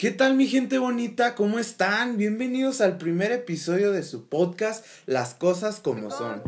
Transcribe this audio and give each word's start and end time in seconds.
¿Qué 0.00 0.10
tal 0.10 0.34
mi 0.34 0.46
gente 0.46 0.78
bonita? 0.78 1.34
¿Cómo 1.34 1.58
están? 1.58 2.16
Bienvenidos 2.16 2.80
al 2.80 2.96
primer 2.96 3.32
episodio 3.32 3.92
de 3.92 4.02
su 4.02 4.30
podcast 4.30 4.82
Las 5.04 5.34
cosas 5.34 5.78
como 5.78 6.10
son. 6.10 6.42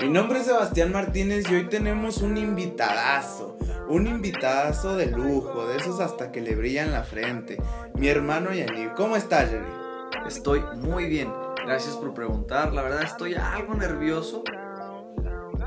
Mi 0.00 0.08
nombre 0.08 0.40
es 0.40 0.46
Sebastián 0.46 0.90
Martínez 0.90 1.48
y 1.48 1.54
hoy 1.54 1.68
tenemos 1.68 2.22
un 2.22 2.36
invitadazo, 2.36 3.56
un 3.88 4.08
invitadazo 4.08 4.96
de 4.96 5.06
lujo, 5.06 5.68
de 5.68 5.76
esos 5.76 6.00
hasta 6.00 6.32
que 6.32 6.40
le 6.40 6.56
brillan 6.56 6.90
la 6.90 7.04
frente. 7.04 7.56
Mi 7.94 8.08
hermano 8.08 8.52
Yanir, 8.52 8.94
¿cómo 8.96 9.14
estás 9.14 9.52
Yanir? 9.52 10.26
Estoy 10.26 10.60
muy 10.74 11.04
bien, 11.04 11.32
gracias 11.64 11.94
por 11.94 12.14
preguntar. 12.14 12.72
La 12.72 12.82
verdad 12.82 13.04
estoy 13.04 13.34
algo 13.34 13.74
nervioso, 13.74 14.42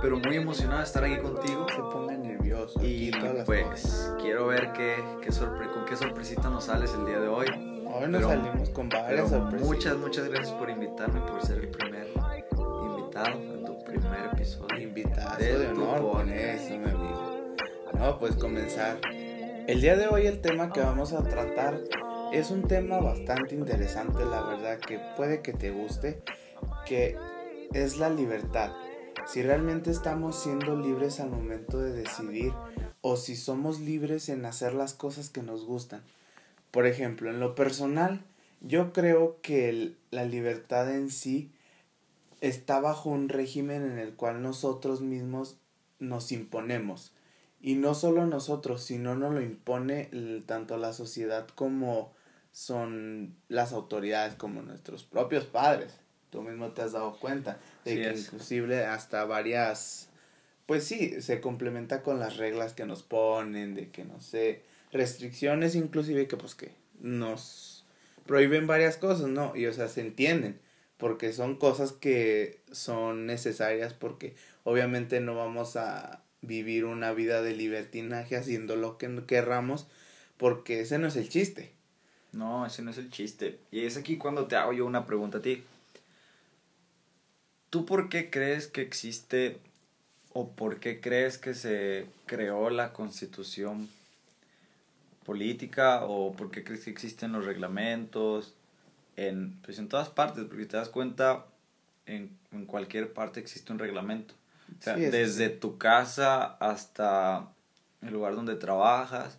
pero 0.01 0.19
muy 0.19 0.35
emocionado 0.35 0.79
de 0.79 0.85
estar 0.85 1.05
aquí 1.05 1.21
contigo. 1.21 1.65
Se 1.69 1.79
nervioso. 2.45 2.79
Y 2.83 3.11
pues 3.45 4.11
quiero 4.21 4.47
ver 4.47 4.71
qué, 4.73 4.95
qué 5.21 5.31
sorpre 5.31 5.69
con 5.71 5.85
qué 5.85 5.95
sorpresita 5.95 6.49
nos 6.49 6.65
sales 6.65 6.93
el 6.97 7.05
día 7.05 7.19
de 7.19 7.27
hoy. 7.27 7.47
Hoy 7.87 8.09
nos 8.09 8.23
salimos 8.23 8.69
con 8.69 8.89
varias 8.89 9.29
sorpresas. 9.29 9.67
Muchas, 9.67 9.97
muchas 9.97 10.29
gracias 10.29 10.51
por 10.51 10.69
invitarme, 10.69 11.21
por 11.21 11.45
ser 11.45 11.59
el 11.59 11.69
primer 11.69 12.07
invitado 12.57 13.39
en 13.39 13.65
tu 13.65 13.83
primer 13.83 14.29
episodio. 14.33 14.79
Invitado 14.79 15.37
de, 15.37 15.57
de 15.57 15.67
honor 15.69 16.11
con 16.11 16.29
eso, 16.29 16.77
mi 16.77 16.89
amigo. 16.89 17.55
No, 17.97 18.19
pues 18.19 18.35
comenzar. 18.35 18.99
El 19.67 19.81
día 19.81 19.95
de 19.95 20.07
hoy 20.07 20.27
el 20.27 20.41
tema 20.41 20.71
que 20.71 20.81
vamos 20.81 21.13
a 21.13 21.23
tratar 21.23 21.79
es 22.33 22.51
un 22.51 22.67
tema 22.67 22.99
bastante 22.99 23.55
interesante, 23.55 24.23
la 24.25 24.41
verdad, 24.43 24.77
que 24.79 24.99
puede 25.15 25.41
que 25.41 25.53
te 25.53 25.71
guste, 25.71 26.21
que 26.85 27.17
es 27.73 27.97
la 27.97 28.09
libertad 28.09 28.71
si 29.25 29.41
realmente 29.41 29.89
estamos 29.89 30.35
siendo 30.35 30.75
libres 30.75 31.19
al 31.19 31.31
momento 31.31 31.79
de 31.79 31.91
decidir 31.91 32.53
o 33.01 33.17
si 33.17 33.35
somos 33.35 33.79
libres 33.79 34.29
en 34.29 34.45
hacer 34.45 34.73
las 34.73 34.93
cosas 34.93 35.29
que 35.29 35.41
nos 35.41 35.65
gustan. 35.65 36.03
Por 36.71 36.85
ejemplo, 36.85 37.29
en 37.29 37.39
lo 37.39 37.55
personal, 37.55 38.23
yo 38.61 38.93
creo 38.93 39.39
que 39.41 39.95
la 40.11 40.25
libertad 40.25 40.93
en 40.93 41.09
sí 41.09 41.51
está 42.41 42.79
bajo 42.79 43.09
un 43.09 43.29
régimen 43.29 43.83
en 43.83 43.97
el 43.97 44.13
cual 44.15 44.41
nosotros 44.41 45.01
mismos 45.01 45.57
nos 45.99 46.31
imponemos. 46.31 47.11
Y 47.61 47.75
no 47.75 47.95
solo 47.95 48.27
nosotros, 48.27 48.83
sino 48.83 49.15
nos 49.15 49.33
lo 49.33 49.41
impone 49.41 50.09
tanto 50.45 50.77
la 50.77 50.93
sociedad 50.93 51.47
como 51.55 52.13
son 52.51 53.35
las 53.47 53.73
autoridades, 53.73 54.35
como 54.35 54.61
nuestros 54.61 55.03
propios 55.03 55.45
padres. 55.45 55.99
Tú 56.29 56.41
mismo 56.41 56.71
te 56.73 56.83
has 56.83 56.91
dado 56.91 57.17
cuenta 57.19 57.59
de 57.85 58.01
que 58.01 58.19
inclusive 58.19 58.85
hasta 58.85 59.23
varias, 59.25 60.09
pues 60.65 60.83
sí, 60.83 61.21
se 61.21 61.39
complementa 61.39 62.03
con 62.03 62.19
las 62.19 62.37
reglas 62.37 62.73
que 62.73 62.85
nos 62.85 63.03
ponen, 63.03 63.75
de 63.75 63.89
que 63.89 64.03
no 64.03 64.19
sé, 64.19 64.63
restricciones 64.91 65.75
inclusive 65.75 66.27
que 66.27 66.35
pues 66.35 66.55
que 66.55 66.71
nos 66.99 67.85
prohíben 68.25 68.67
varias 68.67 68.97
cosas, 68.97 69.27
¿no? 69.27 69.55
Y 69.55 69.67
o 69.67 69.73
sea, 69.73 69.87
se 69.87 70.01
entienden, 70.01 70.59
porque 70.97 71.31
son 71.31 71.55
cosas 71.57 71.91
que 71.91 72.59
son 72.71 73.25
necesarias 73.25 73.93
porque 73.93 74.35
obviamente 74.63 75.19
no 75.19 75.35
vamos 75.35 75.75
a 75.77 76.23
vivir 76.41 76.85
una 76.85 77.13
vida 77.13 77.41
de 77.41 77.55
libertinaje 77.55 78.35
haciendo 78.35 78.75
lo 78.75 78.97
que 78.97 79.23
querramos, 79.25 79.87
porque 80.37 80.81
ese 80.81 80.97
no 80.97 81.07
es 81.07 81.15
el 81.15 81.29
chiste. 81.29 81.71
No, 82.31 82.65
ese 82.65 82.81
no 82.81 82.91
es 82.91 82.97
el 82.97 83.09
chiste. 83.09 83.59
Y 83.71 83.85
es 83.85 83.95
aquí 83.95 84.17
cuando 84.17 84.47
te 84.47 84.55
hago 84.55 84.73
yo 84.73 84.85
una 84.85 85.05
pregunta 85.05 85.37
a 85.37 85.41
ti. 85.41 85.63
¿Tú 87.69 87.85
por 87.85 88.09
qué 88.09 88.29
crees 88.29 88.67
que 88.67 88.81
existe 88.81 89.59
o 90.33 90.51
por 90.51 90.79
qué 90.79 91.01
crees 91.01 91.37
que 91.37 91.53
se 91.53 92.07
creó 92.25 92.69
la 92.69 92.93
constitución 92.93 93.89
política 95.25 96.05
o 96.05 96.33
por 96.33 96.51
qué 96.51 96.63
crees 96.63 96.85
que 96.85 96.91
existen 96.91 97.31
los 97.31 97.45
reglamentos 97.45 98.53
en, 99.15 99.59
pues 99.63 99.79
en 99.79 99.89
todas 99.89 100.09
partes? 100.09 100.45
Porque 100.45 100.65
te 100.65 100.77
das 100.77 100.89
cuenta, 100.89 101.45
en, 102.05 102.37
en 102.51 102.65
cualquier 102.65 103.13
parte 103.13 103.39
existe 103.39 103.71
un 103.71 103.79
reglamento. 103.79 104.33
O 104.79 104.83
sea, 104.83 104.95
desde 104.95 105.49
tu 105.49 105.77
casa 105.77 106.43
hasta 106.43 107.47
el 108.01 108.13
lugar 108.13 108.35
donde 108.35 108.55
trabajas 108.55 109.37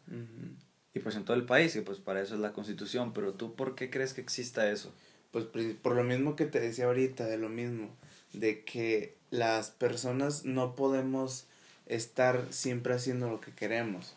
y 0.95 1.01
pues 1.01 1.15
en 1.17 1.25
todo 1.25 1.37
el 1.37 1.45
país, 1.45 1.77
y 1.77 1.81
pues 1.83 1.99
para 1.99 2.23
eso 2.23 2.35
es 2.35 2.41
la 2.41 2.53
constitución. 2.53 3.13
Pero 3.13 3.33
tú, 3.35 3.55
¿por 3.55 3.75
qué 3.75 3.91
crees 3.91 4.15
que 4.15 4.21
exista 4.21 4.71
eso? 4.71 4.93
Pues 5.31 5.45
por 5.83 5.95
lo 5.95 6.05
mismo 6.05 6.37
que 6.37 6.47
te 6.47 6.61
decía 6.61 6.87
ahorita, 6.87 7.27
de 7.27 7.39
lo 7.39 7.49
mismo 7.49 7.91
de 8.37 8.63
que 8.65 9.17
las 9.31 9.71
personas 9.71 10.45
no 10.45 10.77
podemos 10.77 11.47
estar 11.87 12.47
siempre 12.51 12.95
haciendo 12.95 13.29
lo 13.29 13.41
que 13.41 13.53
queremos. 13.53 14.15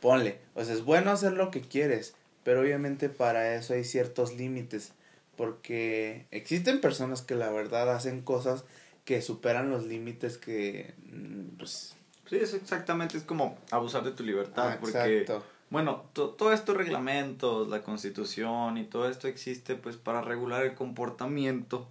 Ponle, 0.00 0.38
o 0.54 0.64
sea, 0.64 0.74
es 0.74 0.84
bueno 0.84 1.10
hacer 1.10 1.32
lo 1.32 1.50
que 1.50 1.62
quieres, 1.62 2.14
pero 2.42 2.60
obviamente 2.60 3.08
para 3.08 3.54
eso 3.54 3.74
hay 3.74 3.84
ciertos 3.84 4.34
límites, 4.36 4.92
porque 5.36 6.26
existen 6.30 6.80
personas 6.80 7.22
que 7.22 7.34
la 7.34 7.50
verdad 7.50 7.92
hacen 7.94 8.20
cosas 8.20 8.64
que 9.04 9.22
superan 9.22 9.70
los 9.70 9.84
límites 9.84 10.38
que 10.38 10.94
mm, 11.06 11.56
pues 11.58 11.94
sí 12.28 12.36
es 12.36 12.54
exactamente 12.54 13.18
es 13.18 13.22
como 13.22 13.58
abusar 13.70 14.02
de 14.02 14.12
tu 14.12 14.22
libertad 14.24 14.72
ah, 14.72 14.78
porque 14.80 15.26
bueno 15.68 16.04
todos 16.14 16.54
estos 16.54 16.74
reglamentos 16.74 17.68
la 17.68 17.82
constitución 17.82 18.78
y 18.78 18.84
todo 18.84 19.10
esto 19.10 19.28
existe 19.28 19.74
pues 19.74 19.96
para 19.96 20.22
regular 20.22 20.64
el 20.64 20.74
comportamiento 20.74 21.86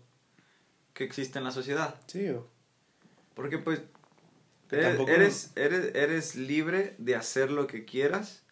que 0.94 1.04
existe 1.04 1.40
en 1.40 1.46
la 1.46 1.52
sociedad. 1.52 1.96
Sí. 2.08 2.28
Porque 3.34 3.58
pues 3.58 3.82
eres, 4.72 5.52
eres, 5.56 5.96
eres 5.96 6.36
libre 6.36 6.96
de 6.98 7.16
hacer 7.16 7.52
lo 7.52 7.68
que 7.68 7.86
quieras 7.86 8.44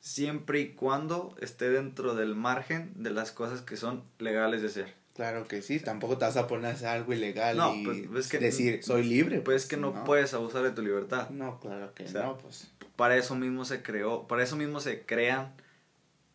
siempre 0.00 0.60
y 0.60 0.68
cuando 0.74 1.36
esté 1.40 1.70
dentro 1.70 2.14
del 2.14 2.34
margen 2.34 2.92
de 2.96 3.10
las 3.10 3.32
cosas 3.32 3.62
que 3.62 3.76
son 3.76 4.04
legales 4.18 4.62
de 4.62 4.68
hacer. 4.68 4.94
Claro 5.14 5.48
que 5.48 5.62
sí, 5.62 5.80
tampoco 5.80 6.16
te 6.16 6.26
vas 6.26 6.36
a 6.36 6.46
poner 6.46 6.66
a 6.66 6.74
hacer 6.74 6.88
algo 6.88 7.12
ilegal 7.12 7.58
y 7.74 8.06
pues, 8.06 8.28
que, 8.28 8.38
decir 8.38 8.84
soy 8.84 9.02
libre. 9.02 9.40
Pues, 9.40 9.66
que 9.66 9.76
no, 9.76 10.04
puedes 10.04 10.32
abusar 10.32 10.62
de 10.62 10.70
tu 10.70 10.80
libertad. 10.80 11.30
No, 11.30 11.58
claro 11.58 11.92
que 11.92 12.04
no, 12.04 12.38
pues. 12.38 12.70
Para 12.94 13.16
eso 13.16 13.34
mismo 13.34 13.64
se 13.64 13.82
creó, 13.82 14.28
para 14.28 14.44
eso 14.44 14.54
mismo 14.54 14.78
se 14.78 15.04
crean 15.04 15.52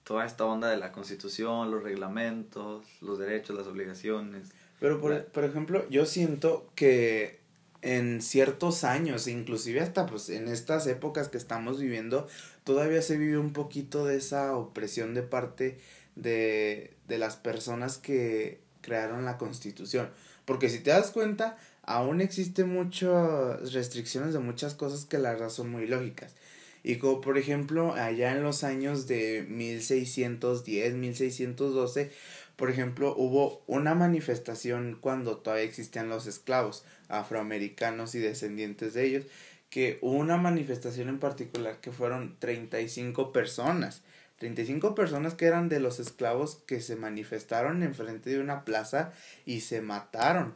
toda 0.03 0.25
esta 0.25 0.43
onda 0.43 0.67
de 0.67 0.75
la 0.75 0.91
constitución, 0.91 1.71
los 1.71 1.81
reglamentos, 1.81 2.85
los 2.99 3.17
derechos, 3.19 3.55
las 3.55 3.67
obligaciones. 3.67 4.49
Pero, 4.83 4.99
por, 4.99 5.27
por 5.27 5.45
ejemplo, 5.45 5.89
yo 5.89 6.05
siento 6.05 6.69
que 6.75 7.39
en 7.81 8.21
ciertos 8.21 8.83
años, 8.83 9.29
inclusive 9.29 9.79
hasta 9.79 10.05
pues 10.05 10.27
en 10.27 10.49
estas 10.49 10.88
épocas 10.88 11.29
que 11.29 11.38
estamos 11.38 11.79
viviendo, 11.79 12.27
todavía 12.66 13.01
se 13.01 13.16
vive 13.16 13.38
un 13.38 13.53
poquito 13.53 14.05
de 14.05 14.17
esa 14.17 14.57
opresión 14.57 15.13
de 15.13 15.21
parte 15.21 15.79
de, 16.17 16.97
de 17.07 17.17
las 17.17 17.38
personas 17.38 17.97
que 17.97 18.59
crearon 18.81 19.23
la 19.23 19.38
constitución. 19.38 20.09
Porque 20.44 20.67
si 20.67 20.79
te 20.79 20.91
das 20.91 21.11
cuenta, 21.11 21.57
aún 21.83 22.19
existen 22.19 22.67
muchas 22.67 23.71
restricciones 23.71 24.33
de 24.33 24.39
muchas 24.39 24.73
cosas 24.75 25.05
que 25.05 25.17
la 25.17 25.31
verdad 25.31 25.47
son 25.47 25.69
muy 25.69 25.88
lógicas. 25.88 26.35
Y 26.83 26.97
como 26.97 27.21
por 27.21 27.38
ejemplo, 27.38 27.94
allá 27.94 28.33
en 28.33 28.44
los 28.44 28.65
años 28.65 29.07
de 29.07 29.45
1610, 29.47 30.95
1612, 30.95 32.11
por 32.55 32.69
ejemplo, 32.69 33.15
hubo 33.17 33.63
una 33.67 33.95
manifestación 33.95 34.97
cuando 35.01 35.37
todavía 35.37 35.65
existían 35.65 36.09
los 36.09 36.27
esclavos 36.27 36.85
afroamericanos 37.09 38.15
y 38.15 38.19
descendientes 38.19 38.93
de 38.93 39.05
ellos, 39.05 39.25
que 39.69 39.97
hubo 40.01 40.17
una 40.17 40.37
manifestación 40.37 41.09
en 41.09 41.19
particular 41.19 41.79
que 41.81 41.91
fueron 41.91 42.37
35 42.39 43.31
personas. 43.31 44.03
35 44.37 44.93
personas 44.93 45.35
que 45.35 45.45
eran 45.45 45.69
de 45.69 45.79
los 45.79 45.99
esclavos 45.99 46.61
que 46.67 46.81
se 46.81 46.95
manifestaron 46.95 47.81
enfrente 47.81 48.29
de 48.29 48.39
una 48.39 48.65
plaza 48.65 49.13
y 49.45 49.61
se 49.61 49.81
mataron. 49.81 50.55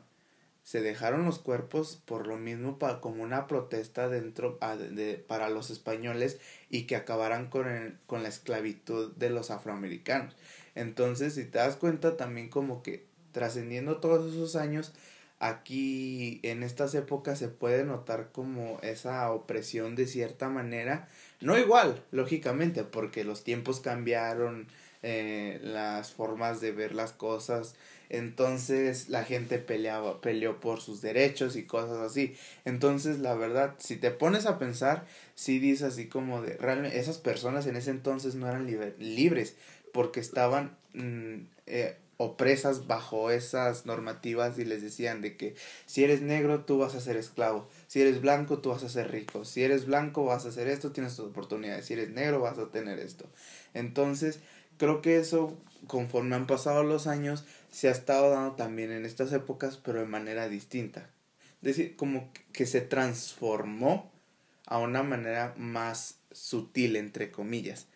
Se 0.63 0.81
dejaron 0.81 1.23
los 1.23 1.39
cuerpos 1.39 2.01
por 2.05 2.27
lo 2.27 2.37
mismo 2.37 2.77
como 2.99 3.23
una 3.23 3.47
protesta 3.47 4.09
dentro 4.09 4.59
de, 4.91 5.23
para 5.25 5.49
los 5.49 5.69
españoles 5.69 6.39
y 6.69 6.83
que 6.83 6.97
acabaran 6.97 7.49
con, 7.49 7.97
con 8.05 8.21
la 8.21 8.29
esclavitud 8.29 9.15
de 9.15 9.29
los 9.29 9.49
afroamericanos. 9.49 10.35
Entonces, 10.77 11.33
si 11.33 11.45
te 11.45 11.57
das 11.57 11.75
cuenta 11.75 12.17
también 12.17 12.49
como 12.49 12.83
que 12.83 13.07
trascendiendo 13.31 13.97
todos 13.97 14.31
esos 14.31 14.55
años, 14.55 14.93
aquí 15.39 16.39
en 16.43 16.61
estas 16.61 16.93
épocas 16.93 17.39
se 17.39 17.47
puede 17.47 17.83
notar 17.83 18.29
como 18.31 18.79
esa 18.83 19.31
opresión 19.31 19.95
de 19.95 20.05
cierta 20.05 20.49
manera, 20.49 21.09
no 21.41 21.57
igual, 21.57 22.03
lógicamente, 22.11 22.83
porque 22.83 23.23
los 23.23 23.43
tiempos 23.43 23.79
cambiaron, 23.79 24.67
eh, 25.01 25.59
las 25.63 26.11
formas 26.11 26.61
de 26.61 26.71
ver 26.71 26.93
las 26.93 27.11
cosas, 27.11 27.75
entonces 28.09 29.09
la 29.09 29.23
gente 29.23 29.59
peleaba, 29.59 30.21
peleó 30.21 30.59
por 30.59 30.81
sus 30.81 31.01
derechos 31.01 31.55
y 31.55 31.63
cosas 31.63 31.97
así. 31.99 32.35
Entonces, 32.65 33.19
la 33.19 33.35
verdad, 33.35 33.75
si 33.79 33.97
te 33.97 34.11
pones 34.11 34.45
a 34.45 34.57
pensar, 34.57 35.05
si 35.35 35.59
dices 35.59 35.93
así 35.93 36.07
como 36.07 36.41
de, 36.41 36.57
realmente 36.57 36.99
esas 36.99 37.17
personas 37.17 37.67
en 37.67 37.75
ese 37.75 37.91
entonces 37.91 38.35
no 38.35 38.47
eran 38.47 38.65
libres, 38.97 39.55
porque 39.97 40.19
estaban 40.19 40.77
mm, 40.93 41.47
eh, 41.65 41.97
opresas 42.17 42.85
bajo 42.85 43.31
esas 43.31 43.87
normativas 43.87 44.59
y 44.59 44.63
les 44.63 44.83
decían 44.83 45.23
de 45.23 45.35
que 45.37 45.55
si 45.87 46.03
eres 46.03 46.21
negro 46.21 46.65
tú 46.65 46.77
vas 46.77 46.93
a 46.93 47.01
ser 47.01 47.17
esclavo, 47.17 47.67
si 47.87 48.01
eres 48.01 48.21
blanco 48.21 48.59
tú 48.59 48.69
vas 48.69 48.83
a 48.83 48.89
ser 48.89 49.09
rico, 49.09 49.43
si 49.43 49.63
eres 49.63 49.87
blanco 49.87 50.23
vas 50.23 50.45
a 50.45 50.49
hacer 50.49 50.67
esto, 50.67 50.91
tienes 50.91 51.15
tus 51.15 51.25
oportunidades, 51.25 51.87
si 51.87 51.93
eres 51.93 52.11
negro 52.11 52.39
vas 52.39 52.59
a 52.59 52.69
tener 52.69 52.99
esto. 52.99 53.25
Entonces, 53.73 54.39
creo 54.77 55.01
que 55.01 55.17
eso 55.17 55.57
conforme 55.87 56.35
han 56.35 56.45
pasado 56.45 56.83
los 56.83 57.07
años 57.07 57.45
se 57.71 57.87
ha 57.87 57.91
estado 57.91 58.29
dando 58.29 58.51
también 58.51 58.91
en 58.91 59.03
estas 59.03 59.33
épocas, 59.33 59.77
pero 59.77 59.97
de 59.97 60.05
manera 60.05 60.47
distinta. 60.47 61.09
Es 61.63 61.75
decir, 61.75 61.95
como 61.95 62.31
que 62.53 62.67
se 62.67 62.81
transformó 62.81 64.11
a 64.67 64.77
una 64.77 65.01
manera 65.01 65.55
más 65.57 66.19
sutil, 66.31 66.97
entre 66.97 67.31
comillas. 67.31 67.87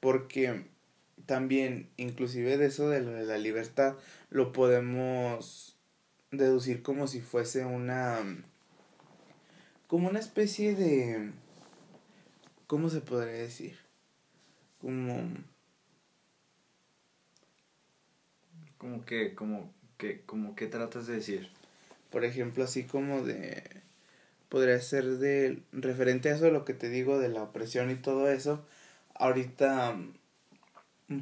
Porque 0.00 0.73
también, 1.26 1.88
inclusive 1.96 2.56
de 2.56 2.66
eso 2.66 2.88
de 2.88 3.00
la 3.00 3.38
libertad, 3.38 3.96
lo 4.30 4.52
podemos 4.52 5.76
deducir 6.30 6.82
como 6.82 7.06
si 7.06 7.20
fuese 7.20 7.64
una... 7.64 8.18
como 9.86 10.08
una 10.08 10.18
especie 10.18 10.74
de... 10.74 11.30
¿Cómo 12.66 12.90
se 12.90 13.00
podría 13.00 13.34
decir? 13.34 13.78
Como... 14.80 15.32
Como 18.78 19.04
que, 19.06 19.34
como 19.34 19.72
que, 19.96 20.20
como 20.22 20.54
que 20.54 20.66
tratas 20.66 21.06
de 21.06 21.14
decir. 21.14 21.50
Por 22.10 22.24
ejemplo, 22.24 22.64
así 22.64 22.84
como 22.84 23.22
de... 23.22 23.62
Podría 24.50 24.80
ser 24.80 25.18
de... 25.18 25.62
Referente 25.72 26.28
a 26.28 26.34
eso, 26.34 26.50
lo 26.50 26.64
que 26.64 26.74
te 26.74 26.90
digo 26.90 27.18
de 27.18 27.28
la 27.28 27.42
opresión 27.42 27.90
y 27.90 27.94
todo 27.94 28.30
eso. 28.30 28.66
Ahorita 29.14 29.96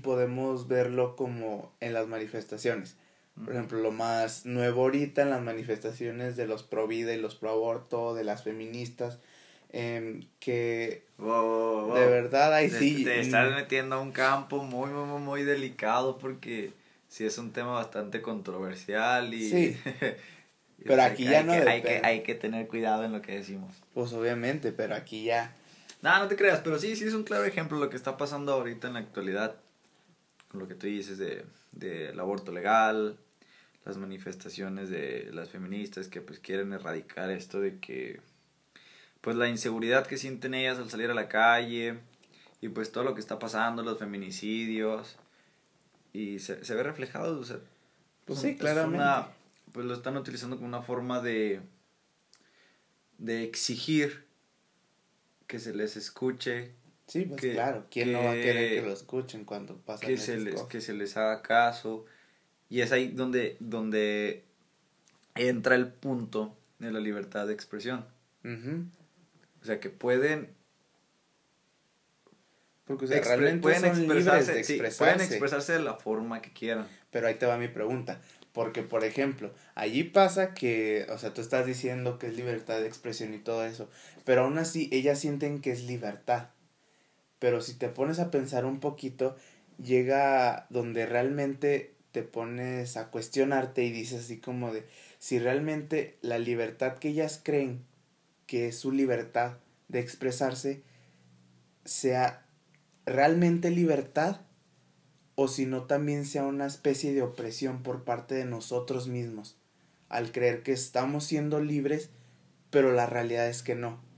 podemos 0.02 0.68
verlo 0.68 1.16
como 1.16 1.72
en 1.80 1.94
las 1.94 2.06
manifestaciones. 2.06 2.96
Por 3.34 3.54
ejemplo, 3.54 3.80
lo 3.80 3.92
más 3.92 4.44
nuevo 4.44 4.82
ahorita 4.82 5.22
en 5.22 5.30
las 5.30 5.42
manifestaciones 5.42 6.36
de 6.36 6.46
los 6.46 6.62
pro 6.62 6.86
vida 6.86 7.14
y 7.14 7.20
los 7.20 7.34
pro 7.34 7.50
aborto, 7.50 8.14
de 8.14 8.24
las 8.24 8.42
feministas, 8.42 9.18
eh, 9.70 10.26
que 10.38 11.04
de 11.18 12.06
verdad 12.06 12.52
ahí 12.52 12.68
sí. 12.68 13.04
Te 13.04 13.20
estás 13.20 13.50
mm. 13.50 13.54
metiendo 13.54 13.96
a 13.96 14.00
un 14.00 14.12
campo 14.12 14.62
muy, 14.62 14.90
muy, 14.90 15.20
muy 15.20 15.42
delicado 15.44 16.18
porque 16.18 16.72
sí 17.08 17.24
es 17.24 17.38
un 17.38 17.52
tema 17.52 17.72
bastante 17.72 18.20
controversial 18.20 19.32
y... 19.32 19.48
Sí. 19.48 19.76
pero 20.84 21.02
aquí 21.02 21.24
ya 21.24 21.42
no... 21.42 21.52
hay, 21.52 21.80
que, 21.80 22.00
hay 22.04 22.22
que 22.22 22.34
tener 22.34 22.68
cuidado 22.68 23.04
en 23.04 23.12
lo 23.12 23.22
que 23.22 23.32
decimos. 23.32 23.74
Pues 23.94 24.12
obviamente, 24.12 24.72
pero 24.72 24.94
aquí 24.94 25.24
ya... 25.24 25.54
No, 26.02 26.18
no 26.18 26.28
te 26.28 26.36
creas, 26.36 26.60
pero 26.60 26.78
sí, 26.78 26.96
sí 26.96 27.04
es 27.04 27.14
un 27.14 27.22
claro 27.22 27.44
ejemplo 27.44 27.78
lo 27.78 27.88
que 27.88 27.96
está 27.96 28.18
pasando 28.18 28.52
ahorita 28.52 28.88
en 28.88 28.94
la 28.94 29.00
actualidad 29.00 29.61
con 30.52 30.60
lo 30.60 30.68
que 30.68 30.74
tú 30.74 30.86
dices 30.86 31.18
de, 31.18 31.44
del 31.72 32.18
aborto 32.20 32.52
legal, 32.52 33.18
las 33.84 33.96
manifestaciones 33.96 34.90
de 34.90 35.30
las 35.32 35.48
feministas 35.48 36.06
que 36.06 36.20
pues 36.20 36.38
quieren 36.38 36.72
erradicar 36.72 37.30
esto 37.30 37.60
de 37.60 37.80
que 37.80 38.20
pues 39.20 39.34
la 39.36 39.48
inseguridad 39.48 40.06
que 40.06 40.18
sienten 40.18 40.54
ellas 40.54 40.78
al 40.78 40.90
salir 40.90 41.10
a 41.10 41.14
la 41.14 41.28
calle 41.28 41.98
y 42.60 42.68
pues 42.68 42.92
todo 42.92 43.02
lo 43.02 43.14
que 43.14 43.20
está 43.20 43.38
pasando, 43.38 43.82
los 43.82 43.98
feminicidios 43.98 45.16
y 46.12 46.38
se, 46.38 46.64
se 46.64 46.74
ve 46.74 46.82
reflejado, 46.82 47.40
o 47.40 47.44
sea, 47.44 47.58
pues 48.26 48.38
sí, 48.38 48.56
claramente. 48.56 49.32
pues 49.72 49.86
lo 49.86 49.94
están 49.94 50.16
utilizando 50.16 50.56
como 50.56 50.68
una 50.68 50.82
forma 50.82 51.20
de 51.20 51.60
de 53.18 53.44
exigir 53.44 54.24
que 55.46 55.60
se 55.60 55.74
les 55.74 55.96
escuche, 55.96 56.72
Sí, 57.12 57.26
pues 57.26 57.42
claro, 57.42 57.84
¿quién 57.90 58.10
no 58.10 58.24
va 58.24 58.30
a 58.30 58.34
querer 58.36 58.80
que 58.80 58.86
lo 58.86 58.94
escuchen 58.94 59.44
cuando 59.44 59.76
pasan 59.76 60.08
que 60.08 60.16
se 60.16 60.38
les, 60.38 60.62
Que 60.62 60.80
se 60.80 60.94
les 60.94 61.14
haga 61.18 61.42
caso. 61.42 62.06
Y 62.70 62.80
es 62.80 62.90
ahí 62.90 63.08
donde, 63.08 63.58
donde 63.60 64.44
entra 65.34 65.74
el 65.74 65.88
punto 65.88 66.56
de 66.78 66.90
la 66.90 67.00
libertad 67.00 67.46
de 67.46 67.52
expresión. 67.52 68.06
O 68.42 69.64
sea, 69.66 69.78
que 69.78 69.90
pueden... 69.90 70.54
Porque 72.86 73.04
realmente 73.04 73.60
pueden 73.60 73.84
expresarse, 73.84 74.52
de 74.54 74.60
expresarse. 74.60 74.98
pueden 74.98 75.20
expresarse 75.20 75.72
de 75.74 75.80
la 75.80 75.96
forma 75.96 76.40
que 76.40 76.50
quieran. 76.54 76.88
Pero 77.10 77.26
ahí 77.26 77.34
te 77.34 77.44
va 77.44 77.58
mi 77.58 77.68
pregunta. 77.68 78.22
Porque, 78.54 78.82
por 78.82 79.04
ejemplo, 79.04 79.52
allí 79.74 80.02
pasa 80.02 80.54
que, 80.54 81.06
o 81.10 81.18
sea, 81.18 81.34
tú 81.34 81.42
estás 81.42 81.66
diciendo 81.66 82.18
que 82.18 82.28
es 82.28 82.36
libertad 82.38 82.80
de 82.80 82.86
expresión 82.86 83.34
y 83.34 83.38
todo 83.38 83.66
eso, 83.66 83.90
pero 84.24 84.44
aún 84.44 84.56
así 84.56 84.88
ellas 84.92 85.18
sienten 85.18 85.60
que 85.60 85.72
es 85.72 85.84
libertad. 85.84 86.48
Pero 87.42 87.60
si 87.60 87.74
te 87.74 87.88
pones 87.88 88.20
a 88.20 88.30
pensar 88.30 88.64
un 88.64 88.78
poquito, 88.78 89.34
llega 89.82 90.68
donde 90.70 91.06
realmente 91.06 91.92
te 92.12 92.22
pones 92.22 92.96
a 92.96 93.10
cuestionarte 93.10 93.82
y 93.82 93.90
dices 93.90 94.26
así 94.26 94.38
como 94.38 94.72
de 94.72 94.86
si 95.18 95.40
realmente 95.40 96.18
la 96.22 96.38
libertad 96.38 96.98
que 96.98 97.08
ellas 97.08 97.40
creen 97.42 97.84
que 98.46 98.68
es 98.68 98.78
su 98.78 98.92
libertad 98.92 99.56
de 99.88 99.98
expresarse 99.98 100.84
sea 101.84 102.46
realmente 103.06 103.70
libertad 103.70 104.42
o 105.34 105.48
si 105.48 105.66
no 105.66 105.86
también 105.86 106.26
sea 106.26 106.44
una 106.44 106.66
especie 106.66 107.12
de 107.12 107.22
opresión 107.22 107.82
por 107.82 108.04
parte 108.04 108.36
de 108.36 108.44
nosotros 108.44 109.08
mismos 109.08 109.56
al 110.08 110.30
creer 110.30 110.62
que 110.62 110.70
estamos 110.70 111.24
siendo 111.24 111.58
libres 111.58 112.10
pero 112.70 112.92
la 112.92 113.06
realidad 113.06 113.48
es 113.48 113.64
que 113.64 113.74
no 113.74 114.11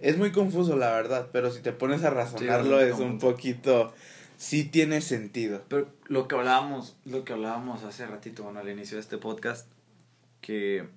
es 0.00 0.16
muy 0.18 0.32
confuso, 0.32 0.76
la 0.76 0.90
verdad, 0.92 1.28
pero 1.32 1.50
si 1.50 1.60
te 1.60 1.72
pones 1.72 2.04
a 2.04 2.10
razonarlo 2.10 2.80
es 2.80 2.94
un 2.98 3.18
poquito... 3.18 3.92
Sí 4.36 4.64
tiene 4.64 5.02
sentido. 5.02 5.62
Pero 5.68 5.92
lo 6.06 6.26
que 6.26 6.34
hablábamos, 6.34 6.96
lo 7.04 7.26
que 7.26 7.34
hablábamos 7.34 7.84
hace 7.84 8.06
ratito, 8.06 8.42
bueno, 8.42 8.60
al 8.60 8.70
inicio 8.70 8.96
de 8.96 9.02
este 9.02 9.18
podcast, 9.18 9.68
que 10.40 10.88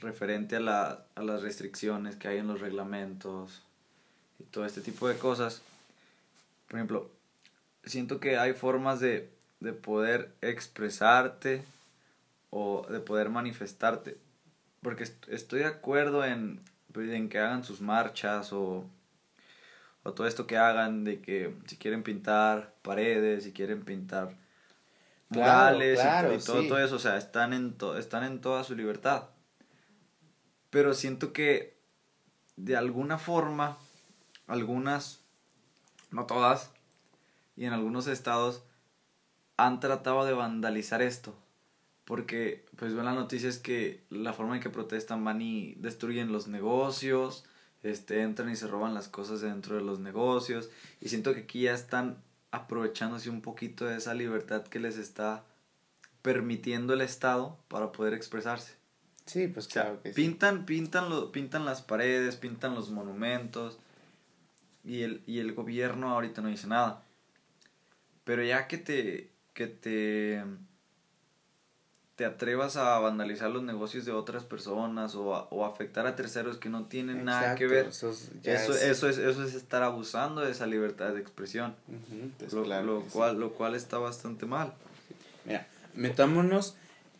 referente 0.00 0.54
a, 0.54 0.60
la, 0.60 1.04
a 1.16 1.22
las 1.24 1.42
restricciones 1.42 2.14
que 2.14 2.28
hay 2.28 2.38
en 2.38 2.46
los 2.46 2.60
reglamentos 2.60 3.64
y 4.38 4.44
todo 4.44 4.64
este 4.64 4.80
tipo 4.80 5.08
de 5.08 5.16
cosas, 5.16 5.62
por 6.68 6.76
ejemplo, 6.76 7.10
siento 7.84 8.20
que 8.20 8.38
hay 8.38 8.52
formas 8.52 9.00
de, 9.00 9.28
de 9.58 9.72
poder 9.72 10.30
expresarte 10.40 11.64
o 12.50 12.86
de 12.88 13.00
poder 13.00 13.28
manifestarte. 13.28 14.16
Porque 14.82 15.02
estoy 15.26 15.58
de 15.58 15.66
acuerdo 15.66 16.24
en 16.24 16.60
piden 16.92 17.28
que 17.28 17.38
hagan 17.38 17.64
sus 17.64 17.80
marchas 17.80 18.52
o, 18.52 18.84
o 20.02 20.12
todo 20.12 20.26
esto 20.26 20.46
que 20.46 20.56
hagan 20.56 21.04
de 21.04 21.20
que 21.20 21.54
si 21.66 21.76
quieren 21.76 22.02
pintar 22.02 22.74
paredes, 22.82 23.44
si 23.44 23.52
quieren 23.52 23.84
pintar 23.84 24.36
murales 25.28 26.00
y, 26.00 26.44
todo, 26.44 26.66
todo, 26.66 26.78
eso, 26.78 26.96
o 26.96 26.98
sea, 26.98 27.16
están 27.16 27.52
en, 27.52 27.76
están 27.98 28.24
en 28.24 28.40
toda 28.40 28.64
su 28.64 28.74
libertad. 28.74 29.24
Pero 30.70 30.94
siento 30.94 31.32
que 31.32 31.76
de 32.56 32.76
alguna 32.76 33.18
forma, 33.18 33.78
algunas, 34.46 35.20
no 36.10 36.26
todas, 36.26 36.70
y 37.56 37.66
en 37.66 37.72
algunos 37.72 38.06
estados 38.06 38.62
han 39.56 39.80
tratado 39.80 40.24
de 40.24 40.32
vandalizar 40.32 41.02
esto 41.02 41.34
porque 42.08 42.64
pues 42.76 42.94
ven 42.94 43.04
las 43.04 43.14
noticias 43.14 43.58
que 43.58 44.02
la 44.08 44.32
forma 44.32 44.56
en 44.56 44.62
que 44.62 44.70
protestan 44.70 45.22
van 45.24 45.42
y 45.42 45.74
destruyen 45.74 46.32
los 46.32 46.48
negocios, 46.48 47.44
este, 47.82 48.22
entran 48.22 48.48
y 48.48 48.56
se 48.56 48.66
roban 48.66 48.94
las 48.94 49.08
cosas 49.08 49.42
dentro 49.42 49.76
de 49.76 49.82
los 49.82 50.00
negocios 50.00 50.70
y 51.02 51.10
siento 51.10 51.34
que 51.34 51.40
aquí 51.40 51.64
ya 51.64 51.74
están 51.74 52.16
aprovechándose 52.50 53.28
un 53.28 53.42
poquito 53.42 53.84
de 53.84 53.98
esa 53.98 54.14
libertad 54.14 54.62
que 54.62 54.80
les 54.80 54.96
está 54.96 55.44
permitiendo 56.22 56.94
el 56.94 57.02
Estado 57.02 57.58
para 57.68 57.92
poder 57.92 58.14
expresarse. 58.14 58.72
Sí, 59.26 59.46
pues 59.46 59.68
claro 59.68 60.00
que 60.02 60.08
pintan, 60.08 60.64
Pintan, 60.64 61.10
lo, 61.10 61.30
pintan 61.30 61.66
las 61.66 61.82
paredes, 61.82 62.36
pintan 62.36 62.74
los 62.74 62.88
monumentos 62.88 63.78
y 64.82 65.02
el, 65.02 65.22
y 65.26 65.40
el 65.40 65.52
gobierno 65.52 66.08
ahorita 66.08 66.40
no 66.40 66.48
dice 66.48 66.68
nada. 66.68 67.02
Pero 68.24 68.42
ya 68.42 68.66
que 68.66 68.78
te, 68.78 69.30
que 69.52 69.66
te 69.66 70.42
te 72.18 72.24
atrevas 72.24 72.76
a 72.76 72.98
vandalizar 72.98 73.48
los 73.48 73.62
negocios 73.62 74.04
de 74.04 74.10
otras 74.10 74.42
personas 74.42 75.14
o, 75.14 75.36
a, 75.36 75.46
o 75.50 75.64
afectar 75.64 76.04
a 76.08 76.16
terceros 76.16 76.56
que 76.56 76.68
no 76.68 76.86
tienen 76.86 77.24
nada 77.24 77.54
que 77.54 77.68
ver. 77.68 77.86
Eso 77.86 78.10
es, 78.10 78.32
eso, 78.42 78.72
es, 78.74 79.18
eso, 79.18 79.44
es, 79.44 79.54
estar 79.54 79.84
abusando 79.84 80.40
de 80.40 80.50
esa 80.50 80.66
libertad 80.66 81.14
de 81.14 81.20
expresión. 81.20 81.76
Lo, 82.50 82.64
lo 82.82 83.02
cual, 83.02 83.38
lo 83.38 83.52
cual 83.52 83.76
está 83.76 83.98
bastante 83.98 84.46
mal. 84.46 84.74
Mira, 85.44 85.68
metámonos 85.94 86.74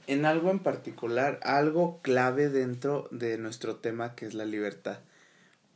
en 0.08 0.26
algo 0.26 0.50
en 0.50 0.58
particular, 0.58 1.38
algo 1.44 2.00
clave 2.02 2.48
dentro 2.48 3.06
de 3.12 3.38
nuestro 3.38 3.76
tema 3.76 4.16
que 4.16 4.26
es 4.26 4.34
la 4.34 4.46
libertad. 4.46 4.98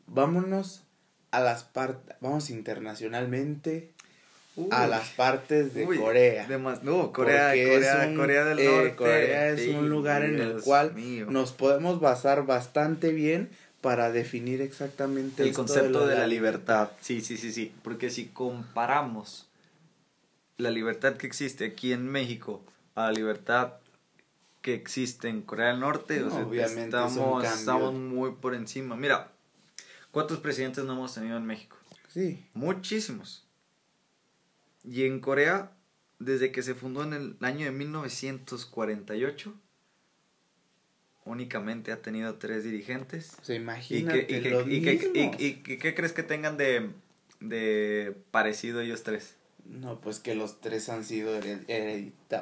Vámonos 0.08 0.82
a 1.30 1.38
las 1.38 1.62
partes, 1.62 2.16
vamos 2.20 2.50
internacionalmente 2.50 3.94
a 4.71 4.87
las 4.87 5.11
partes 5.11 5.75
de 5.75 5.85
Corea. 5.85 6.47
no, 6.82 7.12
Corea, 7.12 7.50
Corea, 7.50 8.14
Corea 8.14 8.44
del 8.44 8.59
eh, 8.59 8.64
Norte. 8.66 8.97
Corea 8.97 9.49
es 9.49 9.68
un 9.75 9.88
lugar 9.88 10.25
en 10.25 10.40
el 10.40 10.61
cual 10.61 10.92
nos 11.28 11.52
podemos 11.52 12.00
basar 12.00 12.44
bastante 12.44 13.12
bien 13.12 13.50
para 13.80 14.12
definir 14.12 14.61
exactamente 14.61 15.42
el 15.42 15.52
concepto 15.52 16.06
de, 16.06 16.16
la, 16.16 16.26
libertad. 16.26 16.90
Sí, 17.00 17.21
sí, 17.21 17.37
sí, 17.37 17.52
sí. 17.52 17.73
Porque 17.82 18.11
si 18.11 18.26
comparamos 18.26 19.49
la 20.59 20.71
libertad 20.71 21.16
que 21.16 21.26
existe 21.26 21.64
aquí 21.64 21.92
en 21.92 22.09
México 22.09 22.62
a 22.94 23.06
la 23.06 23.12
libertad 23.12 23.75
que 24.61 24.75
existe 24.75 25.28
en 25.28 25.42
Corea 25.42 25.68
del 25.68 25.80
Norte, 25.80 26.23
o 26.23 26.30
sea, 26.30 26.47
obviamente 26.47 26.85
estamos, 26.85 27.44
estamos 27.44 27.94
muy 27.94 28.32
por 28.32 28.54
encima. 28.54 28.97
Mira, 28.97 29.32
¿cuántos 30.12 30.38
presidentes 30.38 30.85
no 30.85 30.92
hemos 30.92 31.14
tenido 31.14 31.37
en 31.37 31.44
México? 31.44 31.76
Sí. 32.09 32.47
Muchísimos. 32.54 33.44
Y 34.84 35.04
en 35.04 35.20
Corea, 35.20 35.72
desde 36.18 36.52
que 36.52 36.62
se 36.62 36.74
fundó 36.74 37.02
en 37.04 37.12
el 37.12 37.36
año 37.40 37.66
de 37.66 37.72
1948, 37.72 39.54
únicamente 41.24 41.92
ha 41.92 42.02
tenido 42.02 42.34
tres 42.34 42.64
dirigentes. 42.64 43.32
Se 43.42 43.54
imagina. 43.54 44.16
¿Y, 44.16 44.24
qué 44.24 45.94
crees 45.94 46.12
que 46.12 46.22
tengan 46.22 46.56
de, 46.56 46.90
de 47.40 48.16
parecido 48.30 48.80
ellos 48.80 49.02
tres? 49.02 49.36
No, 49.64 50.00
pues 50.00 50.18
que 50.18 50.34
los 50.34 50.60
tres 50.60 50.88
han 50.88 51.04
sido 51.04 51.38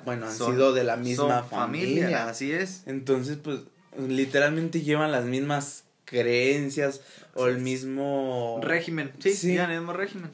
bueno, 0.05 0.27
han 0.27 0.35
sido 0.35 0.73
de 0.73 0.85
la 0.85 0.97
misma 0.97 1.43
familia. 1.43 2.29
Así 2.29 2.53
es. 2.53 2.83
Entonces, 2.87 3.37
pues, 3.37 3.61
literalmente 3.99 4.81
llevan 4.81 5.13
las 5.13 5.27
mismas 5.27 5.85
creencias 6.07 7.03
o 7.35 7.47
el 7.47 7.59
mismo 7.59 8.61
régimen. 8.63 9.13
Sí, 9.19 9.35
sí, 9.35 9.57
el 9.57 9.69
mismo 9.69 9.93
régimen. 9.93 10.31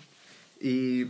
Y, 0.60 1.06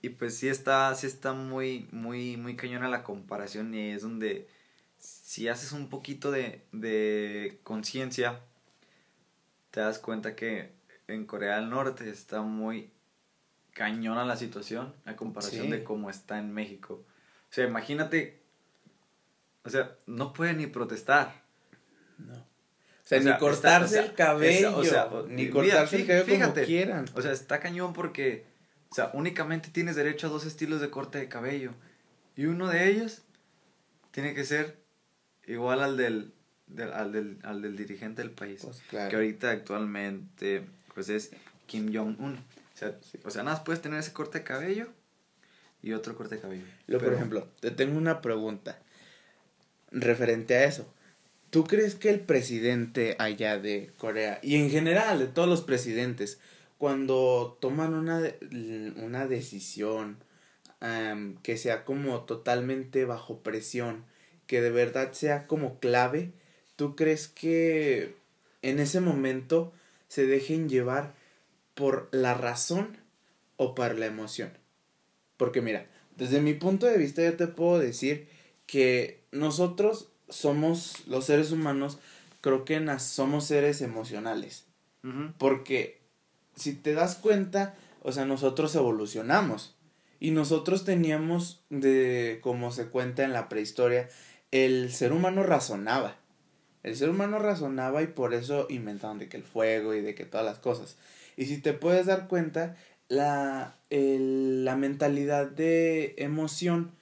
y 0.00 0.10
pues 0.10 0.36
sí 0.36 0.48
está, 0.48 0.94
sí 0.94 1.06
está 1.06 1.32
muy, 1.32 1.88
muy, 1.90 2.36
muy 2.36 2.56
cañona 2.56 2.88
la 2.88 3.02
comparación 3.02 3.74
y 3.74 3.90
es 3.90 4.02
donde 4.02 4.48
si 4.98 5.48
haces 5.48 5.72
un 5.72 5.88
poquito 5.88 6.30
de, 6.30 6.64
de 6.72 7.58
conciencia, 7.62 8.40
te 9.70 9.80
das 9.80 9.98
cuenta 9.98 10.34
que 10.34 10.72
en 11.08 11.26
Corea 11.26 11.56
del 11.56 11.70
Norte 11.70 12.08
está 12.10 12.42
muy 12.42 12.90
cañona 13.72 14.24
la 14.24 14.36
situación 14.36 14.92
a 15.04 15.14
comparación 15.14 15.70
de 15.70 15.84
cómo 15.84 16.10
está 16.10 16.38
en 16.38 16.52
México. 16.52 17.04
O 17.50 17.52
sea, 17.52 17.66
imagínate, 17.66 18.40
o 19.64 19.70
sea, 19.70 19.96
no 20.06 20.32
puede 20.32 20.54
ni 20.54 20.66
protestar. 20.66 21.42
No. 22.18 22.34
O 22.34 23.08
sea, 23.08 23.20
ni 23.20 23.38
cortarse 23.38 24.00
el 24.00 24.14
cabello, 24.14 24.76
o 24.76 24.84
sea, 24.84 25.08
ni 25.28 25.48
cortarse 25.48 25.96
el 25.96 26.06
cabello 26.06 26.52
como 26.52 26.66
quieran. 26.66 27.06
O 27.14 27.22
sea, 27.22 27.32
está 27.32 27.58
cañón 27.60 27.94
porque, 27.94 28.44
o 28.90 28.94
sea, 28.94 29.10
únicamente 29.14 29.70
tienes 29.70 29.96
derecho 29.96 30.26
a 30.26 30.30
dos 30.30 30.46
estilos 30.46 30.80
de 30.80 30.90
corte 30.90 31.18
de 31.18 31.28
cabello. 31.28 31.72
Y 32.36 32.46
uno 32.46 32.68
de 32.68 32.88
ellos 32.88 33.22
tiene 34.12 34.34
que 34.34 34.44
ser 34.44 34.78
igual 35.46 35.82
al 35.82 35.96
del, 35.96 36.32
al, 36.94 37.12
del, 37.12 37.38
al 37.42 37.62
del 37.62 37.76
dirigente 37.76 38.22
del 38.22 38.30
país. 38.30 38.62
Pues 38.62 38.82
que 38.88 39.16
ahorita 39.16 39.50
actualmente, 39.50 40.64
pues 40.94 41.08
es 41.08 41.30
Kim 41.66 41.92
Jong-un. 41.94 42.38
O 43.24 43.30
sea, 43.30 43.42
nada 43.42 43.56
más 43.56 43.64
puedes 43.64 43.82
tener 43.82 43.98
ese 43.98 44.12
corte 44.12 44.38
de 44.38 44.44
cabello 44.44 44.88
y 45.82 45.92
otro 45.92 46.16
corte 46.16 46.36
de 46.36 46.40
cabello. 46.40 46.64
Lo, 46.86 46.98
Por 46.98 47.12
ejemplo, 47.12 47.48
te 47.60 47.70
tengo 47.70 47.98
una 47.98 48.20
pregunta 48.20 48.78
referente 49.90 50.56
a 50.56 50.64
eso. 50.64 50.92
¿Tú 51.50 51.64
crees 51.64 51.94
que 51.94 52.10
el 52.10 52.20
presidente 52.20 53.16
allá 53.18 53.58
de 53.58 53.90
Corea 53.96 54.38
y 54.42 54.56
en 54.56 54.70
general 54.70 55.18
de 55.18 55.26
todos 55.26 55.48
los 55.48 55.62
presidentes, 55.62 56.38
cuando 56.78 57.58
toman 57.60 57.94
una, 57.94 58.22
una 58.96 59.26
decisión 59.26 60.18
que 61.42 61.56
sea 61.56 61.84
como 61.84 62.20
totalmente 62.22 63.04
bajo 63.04 63.40
presión, 63.42 64.04
que 64.46 64.60
de 64.60 64.70
verdad 64.70 65.12
sea 65.12 65.46
como 65.46 65.80
clave, 65.80 66.32
¿tú 66.76 66.94
crees 66.94 67.28
que 67.28 68.14
en 68.62 68.78
ese 68.78 69.00
momento 69.00 69.72
se 70.08 70.26
dejen 70.26 70.68
llevar 70.68 71.14
por 71.74 72.08
la 72.10 72.34
razón 72.34 72.96
o 73.56 73.74
por 73.74 73.96
la 73.96 74.06
emoción. 74.06 74.50
Porque 75.36 75.60
mira, 75.60 75.86
desde 76.16 76.40
mi 76.40 76.54
punto 76.54 76.86
de 76.86 76.98
vista 76.98 77.22
yo 77.22 77.36
te 77.36 77.46
puedo 77.46 77.78
decir 77.78 78.28
que 78.66 79.22
nosotros 79.30 80.08
somos 80.28 81.06
los 81.06 81.26
seres 81.26 81.52
humanos, 81.52 81.98
creo 82.40 82.64
que 82.64 82.84
somos 82.98 83.44
seres 83.46 83.80
emocionales. 83.80 84.64
Porque 85.38 85.97
si 86.58 86.74
te 86.74 86.94
das 86.94 87.16
cuenta, 87.16 87.74
o 88.02 88.12
sea, 88.12 88.24
nosotros 88.24 88.74
evolucionamos. 88.74 89.74
Y 90.20 90.32
nosotros 90.32 90.84
teníamos, 90.84 91.62
de 91.70 92.40
como 92.42 92.72
se 92.72 92.86
cuenta 92.86 93.22
en 93.22 93.32
la 93.32 93.48
prehistoria, 93.48 94.08
el 94.50 94.92
ser 94.92 95.12
humano 95.12 95.42
razonaba. 95.42 96.16
El 96.82 96.96
ser 96.96 97.10
humano 97.10 97.38
razonaba 97.38 98.02
y 98.02 98.08
por 98.08 98.34
eso 98.34 98.66
inventaron 98.68 99.18
de 99.18 99.28
que 99.28 99.36
el 99.36 99.42
fuego 99.42 99.94
y 99.94 100.00
de 100.00 100.14
que 100.14 100.24
todas 100.24 100.46
las 100.46 100.58
cosas. 100.58 100.96
Y 101.36 101.46
si 101.46 101.58
te 101.58 101.72
puedes 101.72 102.06
dar 102.06 102.28
cuenta, 102.28 102.76
la, 103.08 103.76
la 103.90 104.76
mentalidad 104.76 105.46
de 105.46 106.14
emoción 106.18 106.92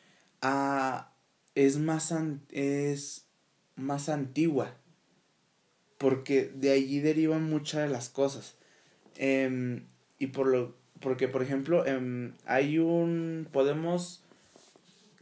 ah, 0.42 1.12
es, 1.54 1.78
más 1.78 2.12
es 2.50 3.26
más 3.76 4.08
antigua. 4.08 4.74
Porque 5.98 6.50
de 6.54 6.72
allí 6.72 7.00
derivan 7.00 7.48
muchas 7.48 7.82
de 7.82 7.88
las 7.88 8.10
cosas. 8.10 8.56
Em, 9.16 9.86
y 10.18 10.28
por 10.28 10.46
lo, 10.46 10.74
porque, 11.00 11.28
por 11.28 11.42
ejemplo, 11.42 11.86
em, 11.86 12.34
hay 12.46 12.78
un. 12.78 13.48
Podemos 13.52 14.22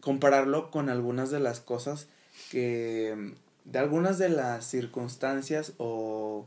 compararlo 0.00 0.70
con 0.70 0.88
algunas 0.88 1.30
de 1.30 1.40
las 1.40 1.60
cosas 1.60 2.08
que. 2.50 3.34
De 3.64 3.78
algunas 3.78 4.18
de 4.18 4.28
las 4.28 4.66
circunstancias 4.66 5.72
o. 5.78 6.46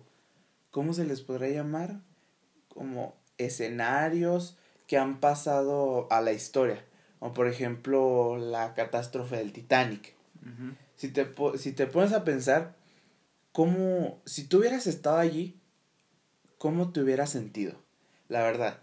¿Cómo 0.72 0.94
se 0.94 1.06
les 1.06 1.22
podrá 1.22 1.48
llamar? 1.50 2.02
como 2.78 3.16
escenarios 3.40 4.56
que 4.86 4.98
han 4.98 5.20
pasado 5.20 6.08
a 6.12 6.22
la 6.22 6.32
historia. 6.32 6.86
Como 7.20 7.34
por 7.34 7.48
ejemplo 7.48 8.38
la 8.38 8.76
catástrofe 8.76 9.38
del 9.38 9.52
Titanic. 9.52 10.14
si, 10.96 11.10
te, 11.10 11.28
si 11.58 11.72
te 11.72 11.88
pones 11.88 12.14
a 12.14 12.24
pensar, 12.24 12.76
cómo, 13.52 14.22
si 14.26 14.44
tú 14.44 14.60
hubieras 14.60 14.86
estado 14.86 15.18
allí, 15.18 15.60
¿cómo 16.58 16.92
te 16.92 17.02
hubieras 17.02 17.32
sentido? 17.32 17.76
La 18.30 18.44
verdad, 18.44 18.80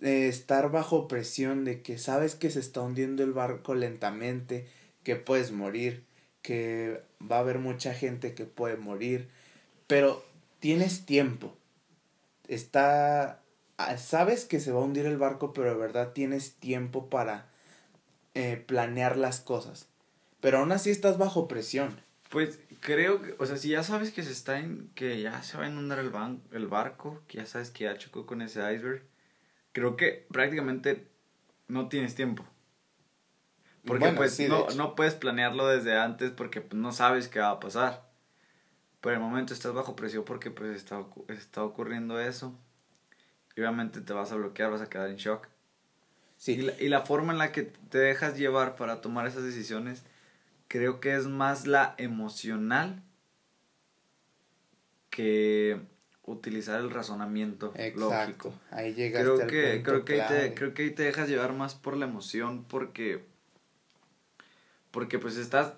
estar 0.00 0.70
bajo 0.70 1.08
presión 1.08 1.64
de 1.64 1.82
que 1.82 1.98
sabes 1.98 2.34
que 2.34 2.50
se 2.50 2.60
está 2.60 2.80
hundiendo 2.80 3.22
el 3.22 3.32
barco 3.32 3.74
lentamente, 3.74 4.66
que 5.02 5.16
puedes 5.16 5.52
morir, 5.52 6.04
que 6.42 7.02
va 7.20 7.36
a 7.36 7.40
haber 7.40 7.58
mucha 7.58 7.94
gente 7.94 8.34
que 8.34 8.44
puede 8.44 8.76
morir, 8.76 9.28
pero 9.86 10.24
tienes 10.60 11.06
tiempo 11.06 11.56
está, 12.54 13.42
ah, 13.76 13.96
sabes 13.96 14.44
que 14.44 14.60
se 14.60 14.72
va 14.72 14.80
a 14.80 14.84
hundir 14.84 15.06
el 15.06 15.16
barco, 15.16 15.52
pero 15.52 15.70
de 15.70 15.76
verdad 15.76 16.12
tienes 16.12 16.54
tiempo 16.54 17.08
para 17.08 17.46
eh, 18.34 18.62
planear 18.66 19.16
las 19.16 19.40
cosas. 19.40 19.88
Pero 20.40 20.58
aún 20.58 20.72
así 20.72 20.90
estás 20.90 21.18
bajo 21.18 21.48
presión. 21.48 22.00
Pues 22.30 22.58
creo 22.82 23.22
que, 23.22 23.34
o 23.38 23.46
sea, 23.46 23.56
si 23.56 23.70
ya 23.70 23.82
sabes 23.82 24.12
que 24.12 24.22
se 24.22 24.32
está 24.32 24.58
en, 24.58 24.90
que 24.94 25.22
ya 25.22 25.42
se 25.42 25.56
va 25.56 25.64
a 25.64 25.68
inundar 25.68 25.98
el, 25.98 26.12
el 26.52 26.66
barco, 26.66 27.22
que 27.26 27.38
ya 27.38 27.46
sabes 27.46 27.70
que 27.70 27.84
ya 27.84 27.96
chocó 27.96 28.26
con 28.26 28.42
ese 28.42 28.60
iceberg, 28.74 29.02
creo 29.72 29.96
que 29.96 30.26
prácticamente 30.30 31.08
no 31.68 31.88
tienes 31.88 32.14
tiempo. 32.14 32.44
Porque 33.86 34.10
pues 34.10 34.38
no, 34.40 34.68
no 34.76 34.94
puedes 34.94 35.14
planearlo 35.14 35.66
desde 35.66 35.98
antes 35.98 36.30
porque 36.30 36.60
pues, 36.60 36.80
no 36.80 36.92
sabes 36.92 37.28
qué 37.28 37.40
va 37.40 37.52
a 37.52 37.60
pasar 37.60 38.12
por 39.02 39.12
el 39.12 39.18
momento 39.18 39.52
estás 39.52 39.74
bajo 39.74 39.96
presión 39.96 40.24
porque 40.24 40.52
pues 40.52 40.76
está, 40.76 41.04
está 41.26 41.64
ocurriendo 41.64 42.20
eso. 42.20 42.56
Y 43.56 43.60
obviamente 43.60 44.00
te 44.00 44.12
vas 44.12 44.30
a 44.30 44.36
bloquear, 44.36 44.70
vas 44.70 44.80
a 44.80 44.88
quedar 44.88 45.10
en 45.10 45.16
shock. 45.16 45.48
Sí. 46.36 46.52
Y 46.52 46.62
la, 46.62 46.72
y 46.80 46.88
la 46.88 47.00
forma 47.00 47.32
en 47.32 47.38
la 47.38 47.50
que 47.50 47.64
te 47.64 47.98
dejas 47.98 48.38
llevar 48.38 48.76
para 48.76 49.00
tomar 49.00 49.26
esas 49.26 49.42
decisiones, 49.42 50.04
creo 50.72 51.00
que 51.00 51.14
es 51.14 51.26
más 51.26 51.66
la 51.66 51.94
emocional 51.98 53.02
que 55.10 55.78
utilizar 56.22 56.80
el 56.80 56.88
razonamiento 56.88 57.74
Exacto. 57.76 58.54
Ahí 58.70 58.94
llegaste 58.94 59.22
creo 59.22 59.46
que, 59.46 59.82
creo 59.82 60.04
que 60.06 60.22
ahí 60.22 60.28
te, 60.28 60.54
creo 60.54 60.72
que 60.72 60.84
ahí 60.84 60.90
te 60.92 61.02
dejas 61.02 61.28
llevar 61.28 61.52
más 61.52 61.74
por 61.74 61.94
la 61.98 62.06
emoción 62.06 62.64
porque 62.64 63.22
porque 64.90 65.18
pues 65.18 65.36
estás 65.36 65.74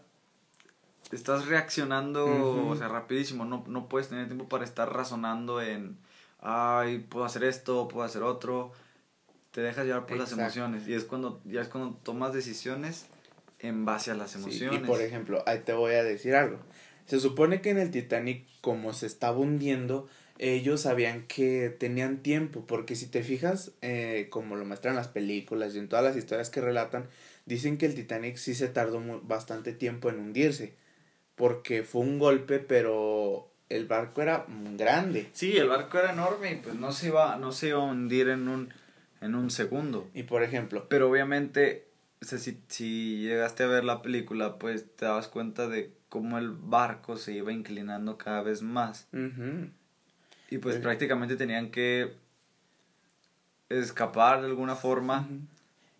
estás 1.11 1.47
reaccionando, 1.47 2.69
o 2.69 2.77
sea, 2.77 2.87
rapidísimo, 2.87 3.45
no, 3.45 3.65
no 3.67 3.89
puedes 3.89 4.09
tener 4.09 4.29
tiempo 4.29 4.49
para 4.49 4.63
estar 4.63 4.93
razonando 4.93 5.61
en, 5.61 5.99
ay, 6.39 6.99
puedo 7.01 7.25
hacer 7.25 7.43
esto, 7.43 7.89
puedo 7.89 8.07
hacer 8.07 8.23
otro, 8.23 8.71
te 9.51 9.61
dejas 9.61 9.87
llevar 9.87 10.07
por 10.07 10.19
las 10.19 10.31
emociones. 10.31 10.87
Y 10.87 10.95
es 10.95 11.03
cuando, 11.03 11.41
ya 11.45 11.63
es 11.63 11.69
cuando 11.69 11.97
tomas 12.05 12.33
decisiones 12.33 13.09
en 13.65 13.85
base 13.85 14.11
a 14.11 14.15
las 14.15 14.35
emociones. 14.35 14.81
y 14.81 14.85
por 14.85 15.01
ejemplo, 15.01 15.43
ahí 15.47 15.61
te 15.61 15.73
voy 15.73 15.95
a 15.95 16.05
decir 16.05 16.35
algo, 16.35 16.59
se 17.07 17.21
supone 17.21 17.61
que 17.61 17.71
en 17.71 17.79
el 17.79 17.91
Titanic, 17.91 18.47
como 18.61 18.93
se 18.93 19.07
estaba 19.07 19.37
hundiendo, 19.37 20.09
ellos 20.39 20.83
sabían 20.83 21.27
que 21.27 21.69
tenían 21.71 22.19
tiempo, 22.19 22.65
porque 22.67 22.97
si 22.97 23.07
te 23.07 23.23
fijas, 23.23 23.73
eh, 23.83 24.29
como 24.31 24.57
lo 24.57 24.65
muestran 24.65 24.97
las 24.97 25.09
películas 25.09 25.75
y 25.75 25.79
en 25.79 25.89
todas 25.89 26.05
las 26.05 26.17
historias 26.17 26.51
que 26.51 26.61
relatan, 26.61 27.07
dicen 27.47 27.79
que 27.79 27.87
el 27.87 27.95
Titanic 27.95 28.37
sí 28.37 28.55
se 28.55 28.69
tardó 28.69 29.01
bastante 29.23 29.73
tiempo 29.73 30.09
en 30.11 30.19
hundirse 30.19 30.75
porque 31.35 31.83
fue 31.83 32.03
un 32.03 32.19
golpe, 32.19 32.59
pero 32.59 33.51
el 33.69 33.87
barco 33.87 34.23
era 34.23 34.47
grande. 34.77 35.29
Sí, 35.33 35.57
el 35.57 35.69
barco 35.69 35.99
era 35.99 36.13
enorme 36.13 36.53
y 36.53 36.57
pues 36.57 36.75
no 36.77 36.93
se 36.93 37.09
iba, 37.09 37.37
no 37.37 37.53
se 37.53 37.69
iba 37.69 37.79
a 37.79 37.85
hundir 37.85 38.29
en 38.29 38.49
un, 38.49 38.73
en 39.21 39.35
un 39.35 39.51
segundo. 39.51 40.09
Y 40.15 40.25
por 40.25 40.43
ejemplo. 40.43 40.87
Pero 40.89 41.11
obviamente 41.11 41.84
si, 42.25 42.61
si 42.69 43.19
llegaste 43.23 43.63
a 43.63 43.69
ver 43.69 43.85
la 43.85 44.03
película, 44.03 44.59
pues 44.59 44.85
te 44.97 45.05
dabas 45.05 45.29
cuenta 45.29 45.69
de 45.69 45.93
cómo 46.09 46.39
el 46.39 46.51
barco 46.51 47.17
se 47.17 47.33
iba 47.33 47.53
inclinando 47.53 48.19
cada 48.19 48.43
vez 48.43 48.63
más. 48.63 49.09
Y 50.51 50.59
pues 50.59 50.77
prácticamente 50.77 51.37
tenían 51.37 51.71
que 51.71 52.15
escapar 53.69 54.41
de 54.41 54.47
alguna 54.47 54.77
forma. 54.77 55.29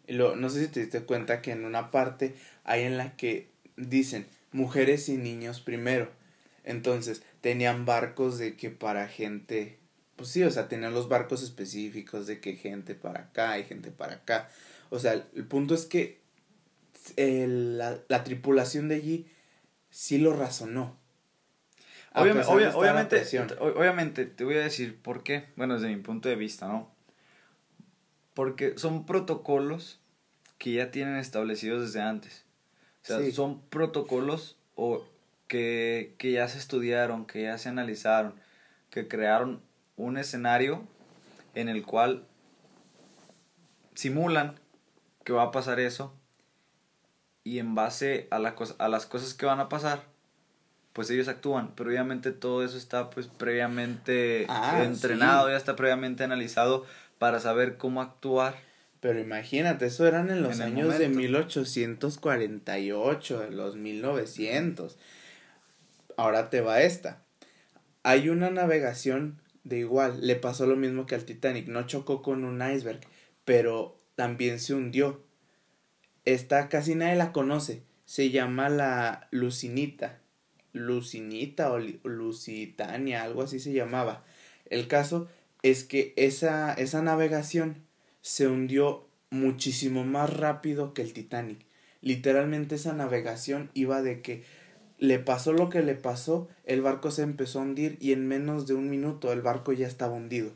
lo, 0.07 0.37
no 0.37 0.51
sé 0.51 0.67
si 0.67 0.69
te 0.71 0.81
diste 0.81 1.03
cuenta 1.03 1.43
que 1.43 1.53
en 1.53 1.65
una 1.65 1.91
parte 1.91 2.35
hay 2.65 2.83
en 2.83 2.97
la 2.97 3.17
que 3.17 3.51
dicen 3.77 4.27
mujeres 4.53 5.09
y 5.09 5.17
niños 5.17 5.61
primero. 5.61 6.11
Entonces, 6.63 7.23
tenían 7.41 7.85
barcos 7.85 8.39
de 8.39 8.57
que 8.57 8.71
para 8.71 9.09
gente, 9.09 9.79
pues 10.17 10.31
sí, 10.31 10.43
o 10.45 10.51
sea, 10.51 10.69
tenían 10.69 10.95
los 10.95 11.09
barcos 11.09 11.43
específicos 11.43 12.27
de 12.27 12.41
que 12.41 12.55
gente 12.57 12.95
para 12.95 13.21
acá 13.23 13.59
y 13.59 13.65
gente 13.65 13.91
para 13.91 14.15
acá. 14.15 14.49
O 14.91 14.99
sea, 14.99 15.13
el, 15.13 15.45
punto 15.47 15.75
es 15.75 15.87
que 15.87 16.21
la, 17.17 17.99
la, 18.09 18.25
tripulación 18.25 18.89
de 18.89 18.97
allí 18.97 19.27
sí 19.91 20.19
lo 20.19 20.35
razonó. 20.35 20.97
obviamente, 22.15 23.23
obviamente, 23.59 24.27
te 24.27 24.45
voy 24.45 24.57
a 24.57 24.63
decir 24.63 25.01
por 25.01 25.23
qué. 25.23 25.47
Bueno, 25.57 25.75
desde 25.75 25.89
mi 25.89 26.01
punto 26.03 26.29
de 26.29 26.37
vista, 26.37 26.69
¿no? 26.69 26.93
Porque 28.35 28.75
son 28.77 29.07
protocolos 29.07 30.01
que 30.59 30.73
ya 30.73 30.91
tienen 30.91 31.17
establecidos 31.17 31.83
desde 31.83 32.01
antes. 32.01 32.45
O 33.03 33.07
sea, 33.07 33.33
son 33.33 33.61
protocolos 33.69 34.57
o 34.77 35.05
que, 35.47 36.15
que 36.19 36.33
ya 36.33 36.49
se 36.49 36.59
estudiaron, 36.59 37.27
que 37.27 37.43
ya 37.43 37.59
se 37.59 37.69
analizaron, 37.69 38.35
que 38.91 39.07
crearon 39.09 39.61
un 39.97 40.17
escenario 40.17 40.83
en 41.55 41.69
el 41.69 41.85
cual 41.85 42.25
simulan 43.95 44.59
que 45.25 45.33
va 45.33 45.45
a 45.45 45.51
pasar 45.51 45.81
eso 45.81 46.15
y 47.43 47.59
en 47.59 47.75
base 47.75 48.29
a, 48.31 48.39
la 48.39 48.55
a 48.79 48.89
las 48.89 49.07
cosas 49.07 49.35
que 49.35 49.47
van 49.47 49.61
a 49.61 49.69
pasar, 49.69 50.05
pues 50.95 51.11
ellos 51.11 51.29
actúan, 51.29 51.73
pero 51.75 51.91
obviamente 51.91 52.33
todo 52.33 52.65
eso 52.65 52.79
está 52.79 53.11
pues 53.11 53.27
previamente 53.27 54.47
ah, 54.49 54.83
entrenado, 54.85 55.51
ya 55.51 55.57
está 55.57 55.75
previamente 55.77 56.25
analizado 56.25 56.87
para 57.19 57.41
saber 57.41 57.77
cómo 57.77 58.01
actuar. 58.01 58.55
Pero 59.01 59.21
imagínate, 59.21 59.85
eso 59.87 60.07
eran 60.07 60.31
en 60.31 60.43
los 60.43 60.61
años 60.61 60.97
de 60.99 61.09
1848, 61.11 63.41
de 63.41 63.51
los 63.51 63.77
1900. 63.77 64.97
Ahora 66.17 66.49
te 66.49 66.63
va 66.63 66.81
esta. 66.81 67.23
Hay 68.03 68.31
una 68.31 68.49
navegación 68.49 69.43
de 69.63 69.81
igual, 69.81 70.27
le 70.27 70.37
pasó 70.37 70.65
lo 70.67 70.77
mismo 70.77 71.05
que 71.05 71.17
al 71.17 71.25
Titanic, 71.25 71.69
no 71.69 71.87
chocó 71.87 72.23
con 72.23 72.45
un 72.45 72.63
iceberg, 72.63 73.01
pero 73.45 74.01
también 74.15 74.61
se 74.61 74.75
hundió. 74.75 75.23
Esta 76.25 76.69
casi 76.69 76.95
nadie 76.95 77.17
la 77.17 77.33
conoce, 77.33 77.83
se 78.05 78.31
llama 78.31 78.69
la 78.69 79.29
Lucinita, 79.31 80.21
Lucinita 80.73 81.71
o 81.73 81.79
Lusitania, 81.79 83.23
algo 83.23 83.43
así 83.43 83.61
se 83.61 83.73
llamaba. 83.73 84.25
El 84.67 84.89
caso 84.89 85.29
es 85.63 85.85
que 85.85 86.13
esa, 86.17 86.73
esa 86.75 87.03
navegación 87.03 87.85
se 88.23 88.47
hundió 88.49 89.07
muchísimo 89.31 90.05
más 90.05 90.31
rápido 90.31 90.95
que 90.95 91.03
el 91.03 91.13
Titanic. 91.13 91.59
Literalmente 92.01 92.75
esa 92.75 92.93
navegación 92.93 93.71
iba 93.75 94.03
de 94.03 94.21
que 94.21 94.45
le 94.99 95.19
pasó 95.19 95.53
lo 95.53 95.71
que 95.71 95.83
le 95.83 95.95
pasó, 95.95 96.49
el 96.65 96.83
barco 96.83 97.11
se 97.11 97.23
empezó 97.23 97.59
a 97.59 97.63
hundir 97.63 97.97
y 98.01 98.13
en 98.13 98.27
menos 98.27 98.67
de 98.67 98.75
un 98.75 98.89
minuto 98.89 99.33
el 99.33 99.43
barco 99.43 99.73
ya 99.73 99.87
estaba 99.87 100.15
hundido. 100.15 100.53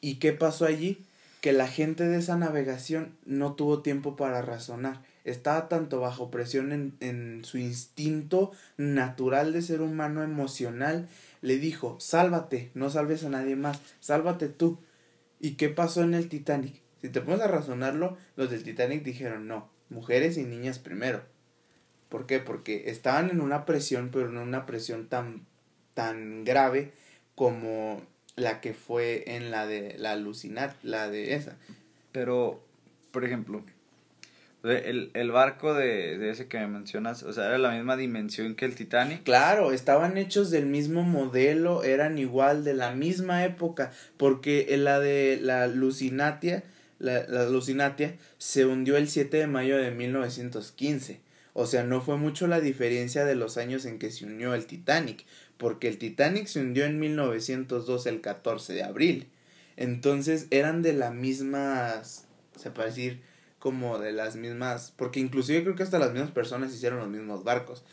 ¿Y 0.00 0.16
qué 0.16 0.32
pasó 0.32 0.64
allí? 0.66 1.06
Que 1.42 1.52
la 1.52 1.68
gente 1.68 2.08
de 2.08 2.16
esa 2.16 2.38
navegación 2.38 3.18
no 3.26 3.52
tuvo 3.52 3.82
tiempo 3.82 4.16
para 4.16 4.40
razonar. 4.40 5.02
Estaba 5.24 5.68
tanto 5.68 6.00
bajo 6.00 6.30
presión 6.30 6.72
en, 6.72 6.96
en 7.00 7.44
su 7.44 7.58
instinto 7.58 8.52
natural 8.78 9.52
de 9.52 9.60
ser 9.60 9.82
humano 9.82 10.22
emocional. 10.22 11.06
Le 11.42 11.58
dijo, 11.58 12.00
sálvate, 12.00 12.70
no 12.72 12.88
salves 12.88 13.24
a 13.24 13.28
nadie 13.28 13.56
más, 13.56 13.82
sálvate 14.00 14.48
tú. 14.48 14.78
¿Y 15.38 15.56
qué 15.56 15.68
pasó 15.68 16.02
en 16.02 16.14
el 16.14 16.30
Titanic? 16.30 16.80
Si 17.02 17.10
te 17.10 17.20
pones 17.20 17.42
a 17.42 17.48
razonarlo, 17.48 18.16
los 18.36 18.48
del 18.48 18.62
Titanic 18.62 19.02
dijeron, 19.02 19.46
no, 19.46 19.68
mujeres 19.90 20.38
y 20.38 20.44
niñas 20.44 20.78
primero 20.78 21.22
¿Por 22.12 22.26
qué? 22.26 22.40
Porque 22.40 22.90
estaban 22.90 23.30
en 23.30 23.40
una 23.40 23.64
presión, 23.64 24.10
pero 24.12 24.28
no 24.28 24.42
una 24.42 24.66
presión 24.66 25.08
tan, 25.08 25.46
tan 25.94 26.44
grave 26.44 26.92
como 27.34 28.02
la 28.36 28.60
que 28.60 28.74
fue 28.74 29.24
en 29.36 29.50
la 29.50 29.66
de 29.66 29.96
la 29.98 30.12
alucinar, 30.12 30.76
la 30.82 31.10
de 31.10 31.34
esa. 31.34 31.56
Pero, 32.12 32.62
por 33.10 33.24
ejemplo, 33.24 33.64
el, 34.64 35.10
el 35.14 35.30
barco 35.32 35.74
de, 35.74 36.18
de, 36.18 36.30
ese 36.30 36.46
que 36.46 36.58
me 36.58 36.68
mencionas, 36.68 37.22
o 37.22 37.32
sea, 37.32 37.46
era 37.46 37.58
la 37.58 37.72
misma 37.72 37.96
dimensión 37.96 38.54
que 38.54 38.64
el 38.64 38.74
Titanic. 38.74 39.22
Claro, 39.24 39.72
estaban 39.72 40.16
hechos 40.16 40.50
del 40.50 40.66
mismo 40.66 41.02
modelo, 41.02 41.82
eran 41.82 42.18
igual, 42.18 42.64
de 42.64 42.74
la 42.74 42.92
misma 42.92 43.44
época, 43.44 43.92
porque 44.16 44.66
la 44.76 45.00
de 45.00 45.38
la 45.40 45.66
Lucinatia, 45.66 46.62
la, 46.98 47.26
la 47.26 47.48
Lucinatia 47.48 48.14
se 48.38 48.64
hundió 48.64 48.96
el 48.96 49.08
7 49.08 49.36
de 49.36 49.46
mayo 49.46 49.76
de 49.76 49.90
1915. 49.90 51.20
O 51.54 51.66
sea, 51.66 51.82
no 51.84 52.00
fue 52.00 52.16
mucho 52.16 52.46
la 52.46 52.60
diferencia 52.60 53.24
de 53.24 53.34
los 53.34 53.58
años 53.58 53.84
en 53.84 53.98
que 53.98 54.10
se 54.10 54.24
unió 54.24 54.54
el 54.54 54.64
Titanic, 54.66 55.26
porque 55.58 55.88
el 55.88 55.98
Titanic 55.98 56.46
se 56.46 56.60
hundió 56.60 56.84
en 56.84 56.98
1902 56.98 58.06
el 58.06 58.20
14 58.20 58.72
de 58.72 58.82
abril. 58.82 59.28
Entonces 59.76 60.46
eran 60.50 60.82
de 60.82 60.92
las 60.92 61.14
mismas, 61.14 62.26
se 62.56 62.70
puede 62.70 62.88
decir, 62.88 63.22
como 63.58 63.98
de 63.98 64.12
las 64.12 64.36
mismas, 64.36 64.92
porque 64.96 65.20
inclusive 65.20 65.62
creo 65.62 65.76
que 65.76 65.82
hasta 65.82 65.98
las 65.98 66.12
mismas 66.12 66.32
personas 66.32 66.74
hicieron 66.74 66.98
los 66.98 67.08
mismos 67.08 67.44
barcos. 67.44 67.84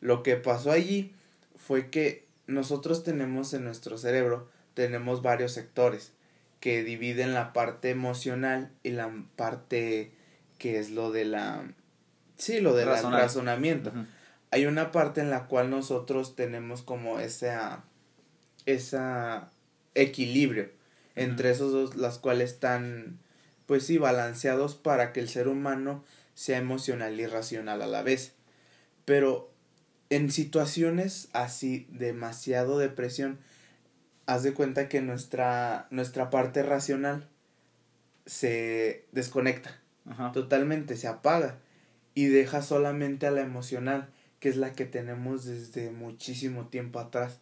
Lo 0.00 0.22
que 0.22 0.36
pasó 0.36 0.70
allí 0.72 1.12
fue 1.54 1.90
que 1.90 2.26
nosotros 2.46 3.04
tenemos 3.04 3.52
en 3.52 3.64
nuestro 3.64 3.98
cerebro, 3.98 4.48
tenemos 4.74 5.22
varios 5.22 5.52
sectores 5.52 6.12
que 6.60 6.82
dividen 6.82 7.34
la 7.34 7.52
parte 7.52 7.90
emocional 7.90 8.70
y 8.82 8.90
la 8.90 9.12
parte 9.36 10.12
que 10.58 10.78
es 10.78 10.90
lo 10.90 11.12
de 11.12 11.24
la 11.24 11.64
Sí, 12.38 12.60
lo 12.60 12.74
del 12.74 12.86
razonamiento. 12.86 13.92
Hay 14.50 14.66
una 14.66 14.92
parte 14.92 15.20
en 15.20 15.30
la 15.30 15.46
cual 15.46 15.70
nosotros 15.70 16.36
tenemos 16.36 16.82
como 16.82 17.20
esa, 17.20 17.84
esa 18.66 19.50
equilibrio 19.94 20.70
entre 21.14 21.50
esos 21.50 21.72
dos, 21.72 21.96
las 21.96 22.18
cuales 22.18 22.52
están, 22.52 23.18
pues 23.66 23.84
sí, 23.84 23.98
balanceados 23.98 24.74
para 24.76 25.12
que 25.12 25.20
el 25.20 25.28
ser 25.28 25.48
humano 25.48 26.04
sea 26.34 26.58
emocional 26.58 27.18
y 27.18 27.26
racional 27.26 27.82
a 27.82 27.86
la 27.86 28.02
vez. 28.02 28.34
Pero 29.04 29.52
en 30.10 30.30
situaciones 30.30 31.28
así, 31.32 31.86
demasiado 31.90 32.78
depresión, 32.78 33.38
haz 34.26 34.42
de 34.42 34.54
cuenta 34.54 34.88
que 34.88 35.00
nuestra, 35.00 35.88
nuestra 35.90 36.30
parte 36.30 36.62
racional 36.62 37.28
se 38.24 39.06
desconecta. 39.12 39.80
Totalmente, 40.32 40.96
se 40.96 41.08
apaga 41.08 41.58
y 42.14 42.26
deja 42.26 42.62
solamente 42.62 43.26
a 43.26 43.30
la 43.30 43.42
emocional, 43.42 44.08
que 44.40 44.48
es 44.48 44.56
la 44.56 44.72
que 44.72 44.84
tenemos 44.84 45.44
desde 45.44 45.90
muchísimo 45.90 46.68
tiempo 46.68 47.00
atrás. 47.00 47.40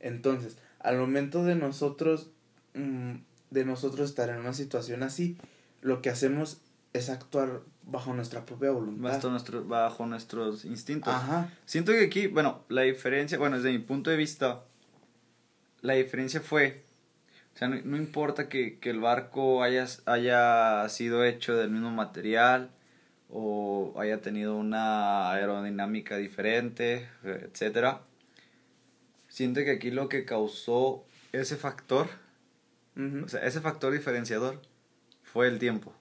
Entonces, 0.00 0.58
al 0.78 0.98
momento 0.98 1.44
de 1.44 1.54
nosotros 1.54 2.30
mm, 2.74 3.16
de 3.50 3.64
nosotros 3.64 4.10
estar 4.10 4.28
en 4.28 4.38
una 4.38 4.52
situación 4.52 5.02
así, 5.02 5.36
lo 5.80 6.02
que 6.02 6.10
hacemos 6.10 6.60
es 6.92 7.08
actuar 7.08 7.60
bajo 7.82 8.12
nuestra 8.12 8.44
propia 8.44 8.70
voluntad. 8.70 9.12
Bajo, 9.12 9.30
nuestro, 9.30 9.64
bajo 9.64 10.06
nuestros 10.06 10.64
instintos. 10.64 11.12
Ajá. 11.12 11.50
Siento 11.64 11.92
que 11.92 12.04
aquí, 12.04 12.26
bueno, 12.26 12.64
la 12.68 12.82
diferencia, 12.82 13.38
bueno, 13.38 13.56
desde 13.56 13.72
mi 13.72 13.78
punto 13.78 14.10
de 14.10 14.16
vista, 14.16 14.64
la 15.80 15.94
diferencia 15.94 16.40
fue, 16.40 16.84
o 17.54 17.58
sea, 17.58 17.68
no, 17.68 17.96
importa 17.96 18.48
que, 18.48 18.78
que, 18.78 18.90
el 18.90 19.00
barco 19.00 19.62
haya, 19.62 19.86
haya 20.06 20.88
sido 20.88 21.24
hecho 21.24 21.56
del 21.56 21.70
mismo 21.70 21.90
material, 21.90 22.70
o 23.30 23.94
haya 23.98 24.20
tenido 24.20 24.56
una 24.56 25.30
aerodinámica 25.32 26.16
diferente, 26.16 27.08
etcétera. 27.24 28.02
Siente 29.28 29.64
que 29.64 29.72
aquí 29.72 29.90
lo 29.90 30.08
que 30.08 30.24
causó 30.24 31.04
ese 31.32 31.56
factor, 31.56 32.08
o 32.96 33.28
sea, 33.28 33.40
ese 33.40 33.60
factor 33.60 33.92
diferenciador 33.92 34.60
fue 35.22 35.48
el 35.48 35.58
tiempo. 35.58 35.92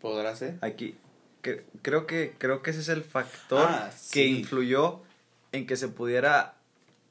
¿Podrá 0.00 0.36
ser? 0.36 0.58
Aquí 0.60 0.96
que, 1.44 1.62
creo 1.82 2.06
que 2.06 2.34
creo 2.38 2.62
que 2.62 2.70
ese 2.70 2.80
es 2.80 2.88
el 2.88 3.04
factor 3.04 3.66
ah, 3.68 3.90
que 4.10 4.26
influyó 4.26 5.02
en 5.52 5.66
que 5.66 5.76
se 5.76 5.88
pudiera 5.88 6.54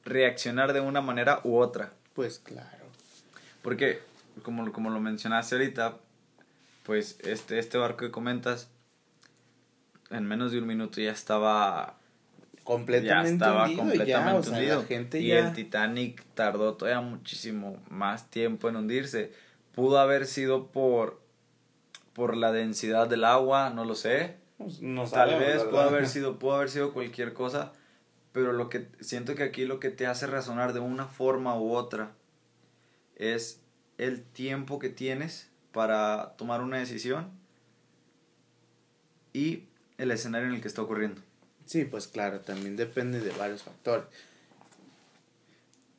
reaccionar 0.04 0.74
de 0.74 0.80
una 0.80 1.00
manera 1.00 1.40
u 1.44 1.56
otra. 1.56 1.92
Pues 2.14 2.40
claro. 2.40 2.84
Porque 3.62 4.02
como, 4.42 4.70
como 4.72 4.90
lo 4.90 5.00
mencionaste 5.00 5.54
ahorita, 5.54 5.96
pues 6.82 7.18
este 7.22 7.58
este 7.58 7.78
barco 7.78 8.04
que 8.04 8.10
comentas 8.10 8.68
en 10.10 10.26
menos 10.26 10.52
de 10.52 10.58
un 10.58 10.66
minuto 10.66 11.00
ya 11.00 11.12
estaba 11.12 11.98
completamente 12.62 13.28
ya 13.28 13.34
estaba 13.34 13.74
completamente 13.74 14.50
hundido. 14.50 14.84
y 15.20 15.30
el 15.32 15.52
Titanic 15.52 16.24
tardó 16.34 16.74
todavía 16.74 17.00
muchísimo 17.00 17.78
más 17.90 18.30
tiempo 18.30 18.68
en 18.68 18.76
hundirse. 18.76 19.32
Pudo 19.74 19.98
haber 19.98 20.26
sido 20.26 20.68
por 20.68 21.22
por 22.12 22.36
la 22.36 22.52
densidad 22.52 23.08
del 23.08 23.24
agua, 23.24 23.70
no 23.70 23.84
lo 23.84 23.94
sé. 23.94 24.36
Pues, 24.56 24.80
no 24.80 25.04
Tal 25.04 25.38
vez 25.38 25.62
pudo 25.64 25.80
haber 25.80 26.08
sido 26.08 26.38
pudo 26.38 26.54
haber 26.54 26.70
sido 26.70 26.92
cualquier 26.92 27.32
cosa, 27.32 27.72
pero 28.32 28.52
lo 28.52 28.68
que 28.68 28.88
siento 29.00 29.34
que 29.34 29.42
aquí 29.42 29.64
lo 29.64 29.80
que 29.80 29.90
te 29.90 30.06
hace 30.06 30.26
razonar 30.26 30.72
de 30.72 30.80
una 30.80 31.06
forma 31.06 31.58
u 31.58 31.72
otra 31.72 32.12
es 33.16 33.60
el 33.98 34.22
tiempo 34.22 34.78
que 34.78 34.88
tienes 34.88 35.50
para 35.72 36.34
tomar 36.36 36.62
una 36.62 36.78
decisión 36.78 37.30
y 39.32 39.64
el 40.04 40.12
escenario 40.12 40.48
en 40.48 40.54
el 40.54 40.60
que 40.62 40.68
está 40.68 40.82
ocurriendo. 40.82 41.20
Sí, 41.66 41.84
pues 41.84 42.06
claro, 42.06 42.40
también 42.40 42.76
depende 42.76 43.20
de 43.20 43.30
varios 43.32 43.62
factores. 43.62 44.06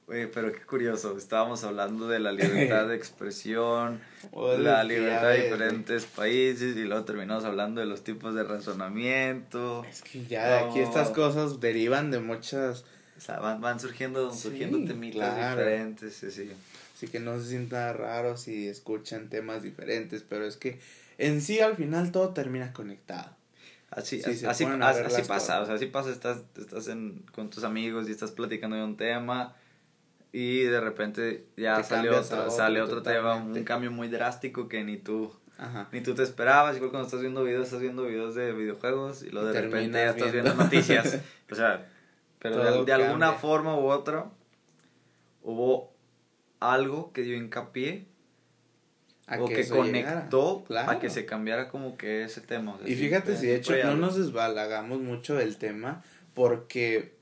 Oye, 0.07 0.27
pero 0.27 0.51
qué 0.51 0.59
curioso, 0.59 1.17
estábamos 1.17 1.63
hablando 1.63 2.07
de 2.07 2.19
la 2.19 2.31
libertad 2.31 2.87
de 2.87 2.95
expresión, 2.95 3.99
la 4.59 4.83
libertad 4.83 5.29
de 5.29 5.45
diferentes 5.45 6.05
países 6.05 6.77
y 6.77 6.83
luego 6.83 7.05
terminamos 7.05 7.43
hablando 7.43 7.81
de 7.81 7.87
los 7.87 8.03
tipos 8.03 8.35
de 8.35 8.43
razonamiento. 8.43 9.83
Es 9.89 10.03
que 10.03 10.23
ya 10.25 10.67
aquí 10.67 10.79
estas 10.79 11.09
cosas 11.09 11.59
derivan 11.59 12.11
de 12.11 12.19
muchas... 12.19 12.85
O 13.17 13.21
sea, 13.21 13.39
van, 13.39 13.61
van 13.61 13.79
surgiendo, 13.79 14.31
surgiendo 14.31 14.77
temitas 14.85 15.35
diferentes, 15.35 16.13
sí, 16.13 16.29
sí. 16.29 16.51
Así 16.95 17.07
que 17.07 17.19
no 17.19 17.39
se 17.39 17.47
sienta 17.47 17.91
raro 17.93 18.37
si 18.37 18.67
escuchan 18.67 19.29
temas 19.29 19.63
diferentes, 19.63 20.23
pero 20.27 20.45
es 20.45 20.55
que 20.57 20.79
en 21.17 21.41
sí 21.41 21.61
al 21.61 21.75
final 21.77 22.11
todo 22.11 22.29
termina 22.29 22.73
conectado. 22.73 23.35
Así, 23.89 24.21
así, 24.25 24.45
así, 24.45 24.65
pasa, 25.27 25.61
o 25.61 25.65
sea, 25.65 25.75
así 25.75 25.85
pasa, 25.85 26.09
estás, 26.09 26.43
estás 26.57 26.87
en, 26.87 27.23
con 27.33 27.49
tus 27.49 27.63
amigos 27.63 28.09
y 28.09 28.11
estás 28.11 28.31
platicando 28.31 28.75
de 28.75 28.83
un 28.83 28.97
tema 28.97 29.55
y 30.33 30.63
de 30.63 30.81
repente 30.81 31.45
ya 31.55 31.81
sale 31.81 32.09
otro, 32.09 32.49
sale 32.49 32.81
otro 32.81 33.01
tema, 33.01 33.35
un 33.35 33.63
cambio 33.63 33.91
muy 33.91 34.09
drástico 34.09 34.67
que 34.67 34.83
ni 34.83 34.97
tú, 34.97 35.33
ni 35.93 36.01
tú 36.01 36.13
te 36.13 36.23
esperabas, 36.23 36.75
igual 36.75 36.91
cuando 36.91 37.05
estás 37.05 37.21
viendo 37.21 37.43
videos, 37.43 37.67
estás 37.67 37.79
viendo 37.79 38.03
videos 38.03 38.35
de 38.35 38.51
videojuegos 38.51 39.23
y 39.23 39.29
luego 39.29 39.47
de 39.47 39.61
repente 39.61 39.97
ya 39.97 40.09
estás 40.09 40.33
viendo 40.33 40.53
noticias, 40.55 41.19
o 41.51 41.55
sea, 41.55 41.87
pero 42.39 42.83
de, 42.83 42.91
alguna 42.91 43.33
forma 43.33 43.77
u 43.77 43.87
otra 43.87 44.25
hubo 45.41 45.93
algo 46.59 47.13
que 47.13 47.21
dio 47.21 47.37
hincapié 47.37 48.05
o 49.27 49.47
que, 49.47 49.67
conectó 49.67 50.65
a 50.69 50.99
que 50.99 51.09
se 51.09 51.25
cambiara 51.25 51.69
como 51.69 51.97
que 51.97 52.23
ese 52.23 52.41
tema. 52.41 52.77
y 52.85 52.95
fíjate 52.95 53.35
si 53.37 53.47
de 53.47 53.55
hecho 53.55 53.75
no 53.83 53.95
nos 53.95 54.17
desbalagamos 54.17 55.01
mucho 55.01 55.35
del 55.35 55.57
tema 55.57 56.03
porque, 56.35 57.13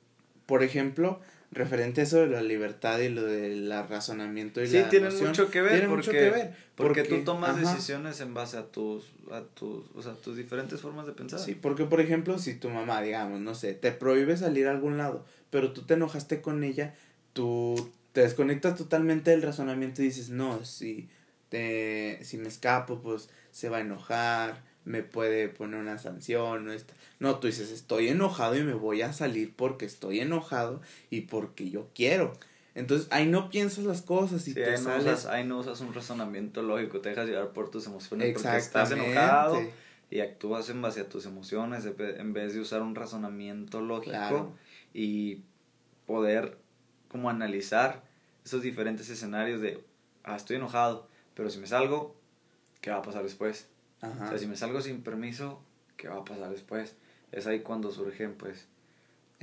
por 0.46 0.64
ejemplo, 0.64 1.22
referente 1.54 2.02
a 2.02 2.04
eso 2.04 2.18
de 2.18 2.28
la 2.28 2.42
libertad 2.42 3.00
y 3.00 3.10
lo 3.10 3.24
del 3.24 3.70
razonamiento 3.88 4.62
y 4.62 4.68
sí, 4.68 4.80
la 4.80 4.90
tienen 4.90 5.16
mucho 5.16 5.50
que 5.50 5.62
ver 5.62 5.88
porque, 5.88 5.96
mucho 5.96 6.12
que 6.12 6.30
ver 6.30 6.56
porque, 6.76 7.04
tú 7.04 7.24
tomas 7.24 7.60
decisiones 7.60 8.20
en 8.22 8.34
base 8.34 8.58
a 8.58 8.64
tus 8.64 9.12
a 9.32 9.42
tus 9.42 9.86
o 9.96 10.02
sea 10.02 10.14
tus 10.14 10.36
diferentes 10.36 10.82
formas 10.82 11.06
de 11.06 11.14
pensar. 11.14 11.40
Sí 11.40 11.56
porque 11.56 11.86
por 11.86 12.02
ejemplo 12.02 12.40
si 12.40 12.56
tu 12.56 12.70
mamá 12.70 13.02
digamos 13.02 13.40
no 13.40 13.56
sé 13.56 13.74
te 13.74 13.92
prohíbe 13.92 14.36
salir 14.36 14.68
a 14.68 14.72
algún 14.72 14.98
lado 14.98 15.26
pero 15.52 15.72
tú 15.72 15.84
te 15.84 15.94
enojaste 15.94 16.42
con 16.42 16.64
ella 16.64 16.96
tú 17.34 17.92
te 18.12 18.22
desconectas 18.22 18.76
totalmente 18.76 19.32
del 19.32 19.44
razonamiento 19.44 20.02
y 20.02 20.06
dices 20.06 20.30
no 20.30 20.66
si 20.66 21.08
te 21.54 22.18
si 22.24 22.40
me 22.40 22.48
escapo 22.48 23.00
pues 23.00 23.30
se 23.52 23.70
va 23.70 23.78
a 23.78 23.82
enojar 23.82 24.64
me 24.86 25.04
puede 25.04 25.48
poner 25.50 25.80
una 25.80 25.98
sanción, 25.98 26.66
no 26.66 26.74
No, 27.20 27.40
tú 27.40 27.48
dices, 27.48 27.72
estoy 27.72 28.10
enojado 28.10 28.58
y 28.58 28.64
me 28.64 28.74
voy 28.74 29.02
a 29.02 29.14
salir 29.14 29.54
porque 29.56 29.86
estoy 29.86 30.20
enojado 30.20 30.82
y 31.10 31.22
porque 31.22 31.70
yo 31.70 31.88
quiero. 31.96 32.34
Entonces, 32.76 33.08
ahí 33.12 33.28
no 33.28 33.50
piensas 33.50 33.86
las 33.86 34.02
cosas 34.02 34.46
y 34.48 34.54
te 34.54 34.66
ahí 34.66 34.78
sales... 34.78 35.06
No 35.06 35.12
usas, 35.12 35.26
ahí 35.28 35.46
no 35.46 35.60
usas 35.60 35.80
un 35.80 35.94
razonamiento 35.94 36.64
lógico, 36.64 37.00
te 37.00 37.10
dejas 37.10 37.28
llevar 37.28 37.54
por 37.54 37.70
tus 37.70 37.86
emociones 37.86 38.34
porque 38.34 38.58
estás 38.58 38.92
enojado 38.92 39.62
y 40.10 40.20
actúas 40.20 40.70
en 40.70 40.82
base 40.82 41.02
a 41.02 41.08
tus 41.08 41.26
emociones 41.26 41.86
en 41.86 42.34
vez 42.34 42.54
de 42.54 42.60
usar 42.60 42.82
un 42.82 42.96
razonamiento 42.96 43.80
lógico 43.80 44.54
y 44.94 45.44
poder 46.06 46.58
como 47.08 47.30
analizar 47.30 48.04
esos 48.44 48.64
diferentes 48.64 49.10
escenarios 49.10 49.62
de, 49.62 49.82
ah, 50.24 50.36
estoy 50.36 50.58
enojado, 50.58 51.08
pero 51.36 51.50
si 51.50 51.60
me 51.60 51.68
salgo, 51.68 52.16
¿qué 52.82 52.92
va 52.92 52.98
a 52.98 53.02
pasar 53.02 53.24
después? 53.24 53.68
O 54.02 54.28
sea, 54.28 54.38
si 54.38 54.48
me 54.48 54.58
salgo 54.58 54.82
sin 54.82 55.02
permiso, 55.02 55.62
¿qué 55.96 56.10
va 56.10 56.18
a 56.18 56.26
pasar 56.26 56.50
después? 56.50 56.96
Es 57.32 57.48
ahí 57.48 57.62
cuando 57.62 57.92
surgen, 57.92 58.34
pues, 58.34 58.68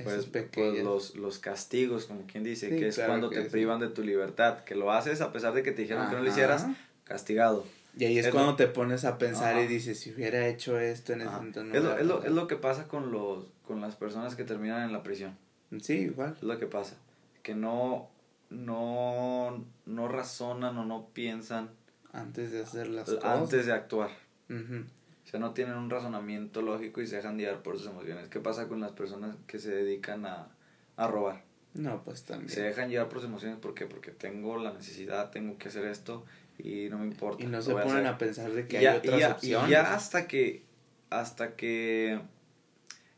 pues, 0.03 0.25
pues 0.25 0.83
los, 0.83 1.15
los 1.15 1.39
castigos, 1.39 2.05
como 2.05 2.25
quien 2.27 2.43
dice, 2.43 2.69
que 2.69 2.87
es 2.87 2.99
cuando 2.99 3.29
te 3.29 3.41
privan 3.43 3.79
de 3.79 3.89
tu 3.89 4.03
libertad, 4.03 4.63
que 4.63 4.75
lo 4.75 4.91
haces 4.91 5.21
a 5.21 5.31
pesar 5.31 5.53
de 5.53 5.63
que 5.63 5.71
te 5.71 5.81
dijeron 5.83 6.09
que 6.09 6.15
no 6.15 6.21
lo 6.21 6.29
hicieras, 6.29 6.67
castigado. 7.03 7.65
Y 7.97 8.05
ahí 8.05 8.19
es, 8.19 8.29
cuando 8.29 8.55
te 8.55 8.67
pones 8.67 9.03
a 9.03 9.17
pensar 9.17 9.61
y 9.61 9.67
dices, 9.67 9.99
si 9.99 10.11
hubiera 10.11 10.47
hecho 10.47 10.79
esto 10.79 11.13
en 11.13 11.21
ese 11.21 11.29
momento 11.29 11.63
no 11.63 11.75
es, 11.75 11.83
lo, 11.83 11.97
es, 11.97 12.05
lo, 12.05 12.23
es 12.23 12.31
lo 12.31 12.47
que 12.47 12.55
pasa 12.55 12.87
con, 12.87 13.11
los, 13.11 13.45
con 13.67 13.81
las 13.81 13.95
personas 13.95 14.35
que 14.35 14.45
terminan 14.45 14.83
en 14.83 14.93
la 14.93 15.03
prisión. 15.03 15.37
Sí, 15.81 15.93
igual. 15.93 16.35
Es 16.37 16.43
lo 16.43 16.57
que 16.57 16.67
pasa. 16.67 16.95
Que 17.43 17.53
no, 17.53 18.09
no, 18.49 19.65
no 19.85 20.07
razonan 20.07 20.77
o 20.77 20.85
no 20.85 21.07
piensan. 21.13 21.69
Antes 22.13 22.51
de 22.51 22.61
hacer 22.61 22.87
las 22.89 23.05
cosas. 23.05 23.23
Antes 23.23 23.65
de 23.65 23.73
actuar. 23.73 24.11
O 24.49 25.27
sea, 25.31 25.39
no 25.39 25.53
tienen 25.53 25.75
un 25.75 25.89
razonamiento 25.89 26.61
lógico 26.61 27.01
y 27.01 27.07
se 27.07 27.17
dejan 27.17 27.37
guiar 27.37 27.63
por 27.63 27.77
sus 27.77 27.87
emociones. 27.87 28.27
¿Qué 28.27 28.39
pasa 28.39 28.67
con 28.67 28.81
las 28.81 28.91
personas 28.91 29.35
que 29.47 29.59
se 29.59 29.71
dedican 29.71 30.25
a, 30.25 30.49
a 30.97 31.07
robar? 31.07 31.43
No, 31.73 32.03
pues 32.03 32.23
también. 32.23 32.49
Se 32.49 32.61
dejan 32.61 32.89
llevar 32.89 33.07
por 33.07 33.19
sus 33.19 33.29
emociones, 33.29 33.57
¿por 33.59 33.73
qué? 33.73 33.85
Porque 33.85 34.11
tengo 34.11 34.57
la 34.57 34.73
necesidad, 34.73 35.31
tengo 35.31 35.57
que 35.57 35.69
hacer 35.69 35.85
esto 35.85 36.25
y 36.57 36.89
no 36.89 36.97
me 36.97 37.05
importa. 37.05 37.43
Y 37.43 37.47
no 37.47 37.61
se 37.61 37.71
ponen 37.71 38.05
a, 38.05 38.17
pensar 38.17 38.51
de 38.51 38.67
que 38.67 38.79
hay 38.79 38.97
otras 38.97 39.31
opciones. 39.31 39.69
Y 39.69 39.71
ya 39.71 39.93
hasta 39.93 40.27
que, 40.27 40.65
hasta 41.09 41.55
que 41.55 42.19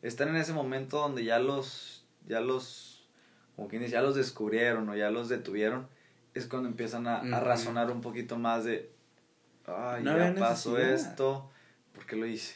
están 0.04 0.30
en 0.30 0.36
ese 0.36 0.54
momento 0.54 1.00
donde 1.00 1.24
ya 1.24 1.40
los, 1.40 2.06
ya 2.28 2.42
los, 2.42 3.08
como 3.56 3.68
quien 3.70 3.82
dice, 3.82 3.94
ya 3.94 4.02
los 4.02 4.16
descubrieron 4.16 4.88
o 4.90 4.96
ya 4.96 5.10
los 5.10 5.30
detuvieron, 5.30 5.88
es 6.34 6.48
cuando 6.48 6.70
empiezan 6.70 7.08
a, 7.08 7.20
a 7.20 7.40
razonar 7.40 7.92
un 7.92 8.02
poquito 8.02 8.38
más 8.38 8.66
de, 8.66 8.90
ay, 9.68 10.04
ya 10.04 10.36
pasó 10.38 10.78
esto, 10.78 11.50
¿por 11.94 12.06
qué 12.06 12.16
lo 12.16 12.26
hice? 12.26 12.56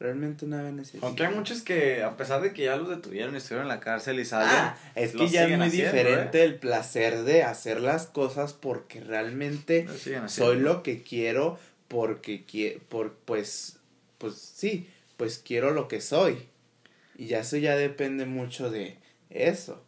Realmente 0.00 0.44
no 0.46 0.58
había 0.58 0.72
necesidad. 0.72 1.04
Aunque 1.04 1.24
hay 1.24 1.34
muchos 1.34 1.62
que, 1.62 2.02
a 2.02 2.16
pesar 2.16 2.42
de 2.42 2.52
que 2.52 2.64
ya 2.64 2.76
los 2.76 2.88
detuvieron 2.88 3.34
y 3.34 3.38
estuvieron 3.38 3.66
en 3.66 3.68
la 3.68 3.80
cárcel 3.80 4.18
y 4.18 4.24
salen. 4.24 4.48
Ah, 4.50 4.76
es 4.94 5.12
que 5.12 5.28
ya 5.28 5.46
es 5.46 5.56
muy 5.56 5.70
diferente 5.70 6.40
¿eh? 6.40 6.44
el 6.44 6.56
placer 6.56 7.22
de 7.22 7.44
hacer 7.44 7.80
las 7.80 8.06
cosas 8.06 8.52
porque 8.52 9.00
realmente 9.00 9.86
soy 10.26 10.58
lo 10.58 10.82
que 10.82 11.02
quiero, 11.02 11.58
porque 11.88 12.44
quiero, 12.44 12.80
por, 12.88 13.14
pues, 13.14 13.78
pues 14.18 14.34
sí, 14.34 14.88
pues 15.16 15.38
quiero 15.38 15.70
lo 15.70 15.86
que 15.86 16.00
soy. 16.00 16.48
Y 17.16 17.26
ya 17.26 17.40
eso 17.40 17.56
ya 17.56 17.76
depende 17.76 18.26
mucho 18.26 18.70
de 18.70 18.98
eso. 19.30 19.82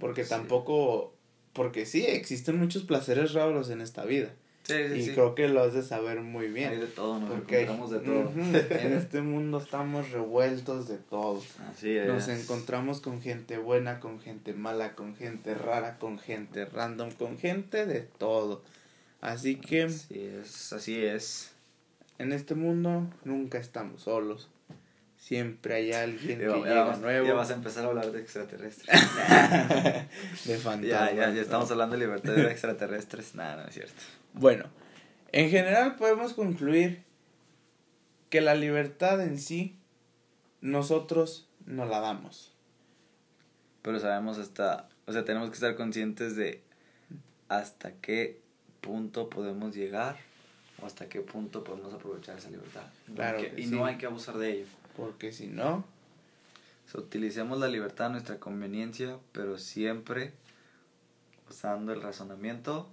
Porque 0.00 0.24
tampoco, 0.24 1.14
porque 1.56 1.86
sí, 1.86 2.04
existen 2.04 2.58
muchos 2.58 2.84
placeres 2.84 3.32
raros 3.32 3.70
en 3.70 3.80
esta 3.80 4.04
vida 4.04 4.30
y 4.68 5.10
creo 5.10 5.34
que 5.34 5.48
lo 5.48 5.62
has 5.62 5.74
de 5.74 5.82
saber 5.82 6.20
muy 6.20 6.48
bien. 6.48 6.70
Hay 6.70 6.78
de 6.78 6.86
todo, 6.86 7.20
nos 7.20 7.30
encontramos 7.30 7.90
de 7.90 8.00
todo. 8.00 8.32
en 8.34 8.92
este 8.92 9.22
mundo 9.22 9.58
estamos 9.58 10.10
revueltos 10.10 10.88
de 10.88 10.98
todo. 10.98 11.42
Así 11.70 11.96
es. 11.96 12.08
Nos 12.08 12.28
encontramos 12.28 13.00
con 13.00 13.20
gente 13.20 13.58
buena, 13.58 14.00
con 14.00 14.20
gente 14.20 14.54
mala, 14.54 14.94
con 14.94 15.14
gente 15.14 15.54
rara, 15.54 15.98
con 15.98 16.18
gente 16.18 16.64
random, 16.64 17.10
con 17.12 17.38
gente 17.38 17.86
de 17.86 18.00
todo. 18.00 18.62
Así 19.20 19.56
que... 19.56 19.84
Así 19.84 20.20
es, 20.20 20.72
así 20.72 21.04
es. 21.04 21.52
En 22.18 22.32
este 22.32 22.54
mundo 22.54 23.08
nunca 23.24 23.58
estamos 23.58 24.02
solos. 24.02 24.48
Siempre 25.26 25.74
hay 25.74 25.92
alguien 25.92 26.38
que 26.38 26.46
llega 26.46 26.96
nuevo. 26.98 27.26
Ya 27.26 27.34
vas 27.34 27.50
a 27.50 27.54
empezar 27.54 27.84
a 27.84 27.88
hablar 27.88 28.12
de 28.12 28.20
extraterrestres. 28.20 28.86
de 30.44 30.56
fantasmas. 30.56 30.82
Ya, 30.82 31.12
ya, 31.12 31.30
ya 31.30 31.42
estamos 31.42 31.68
hablando 31.72 31.96
de 31.96 32.04
libertad 32.06 32.32
de 32.32 32.48
extraterrestres. 32.48 33.34
Nada, 33.34 33.64
no 33.64 33.68
es 33.68 33.74
cierto. 33.74 34.02
Bueno, 34.34 34.66
en 35.32 35.50
general 35.50 35.96
podemos 35.96 36.32
concluir 36.32 37.02
que 38.30 38.40
la 38.40 38.54
libertad 38.54 39.20
en 39.20 39.40
sí 39.40 39.76
nosotros 40.60 41.48
no 41.64 41.86
la 41.86 41.98
damos. 41.98 42.54
Pero 43.82 43.98
sabemos 43.98 44.38
hasta, 44.38 44.88
o 45.06 45.12
sea, 45.12 45.24
tenemos 45.24 45.48
que 45.48 45.54
estar 45.54 45.74
conscientes 45.74 46.36
de 46.36 46.62
hasta 47.48 47.94
qué 47.94 48.40
punto 48.80 49.28
podemos 49.28 49.74
llegar 49.74 50.18
o 50.80 50.86
hasta 50.86 51.08
qué 51.08 51.20
punto 51.20 51.64
podemos 51.64 51.92
aprovechar 51.92 52.38
esa 52.38 52.48
libertad. 52.48 52.84
Claro 53.12 53.40
y 53.56 53.66
no 53.66 53.86
hay 53.86 53.98
que 53.98 54.06
abusar 54.06 54.38
de 54.38 54.52
ello. 54.52 54.66
Porque 54.96 55.32
si 55.32 55.46
no... 55.46 55.84
utilicemos 56.94 57.58
la 57.58 57.68
libertad 57.68 58.06
a 58.06 58.10
nuestra 58.10 58.38
conveniencia, 58.38 59.18
pero 59.32 59.58
siempre 59.58 60.32
usando 61.48 61.92
el 61.92 62.02
razonamiento 62.02 62.90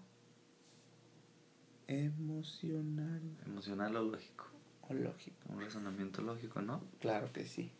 Emocional. 1.87 3.21
Emocional 3.45 3.95
o 3.95 4.03
lógico. 4.03 4.45
O 4.89 4.93
lógico. 4.93 5.37
Un 5.49 5.61
razonamiento 5.61 6.21
lógico, 6.21 6.61
¿no? 6.61 6.81
Claro 6.99 7.31
que 7.31 7.45
sí. 7.45 7.71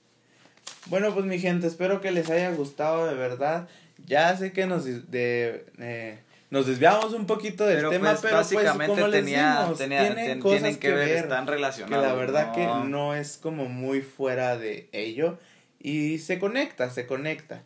Bueno, 0.87 1.13
pues 1.13 1.25
mi 1.25 1.39
gente, 1.39 1.67
espero 1.67 2.01
que 2.01 2.11
les 2.11 2.29
haya 2.29 2.53
gustado 2.53 3.07
de 3.07 3.15
verdad. 3.15 3.67
Ya 4.05 4.35
sé 4.35 4.51
que 4.51 4.65
nos, 4.65 4.85
de, 4.85 5.65
eh, 5.77 6.19
nos 6.53 6.67
desviamos 6.67 7.13
un 7.13 7.25
poquito 7.25 7.65
del 7.65 7.89
tema, 7.89 8.11
pues, 8.11 8.21
pero 8.21 8.43
pues, 8.47 8.87
como 8.87 9.09
tenía, 9.09 9.67
tienen 9.75 10.39
cosas 10.39 10.77
que, 10.77 10.91
ver, 10.91 11.23
están 11.23 11.47
relacionados. 11.47 12.05
Que 12.05 12.07
la 12.07 12.13
verdad 12.13 12.53
que 12.53 12.67
no 12.87 13.15
es 13.15 13.39
como 13.41 13.65
muy 13.65 14.03
fuera 14.03 14.55
de 14.55 14.87
ello 14.91 15.39
y 15.79 16.19
se 16.19 16.37
conecta, 16.37 16.91
se 16.91 17.07
conecta. 17.07 17.63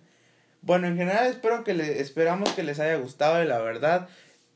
Bueno, 0.61 0.87
en 0.87 0.95
general 0.95 1.27
espero 1.27 1.65
que 1.65 1.73
le, 1.73 1.99
esperamos 1.99 2.49
que 2.51 2.63
les 2.63 2.79
haya 2.79 2.95
gustado 2.95 3.43
y 3.43 3.45
la 3.45 3.59
verdad 3.59 4.07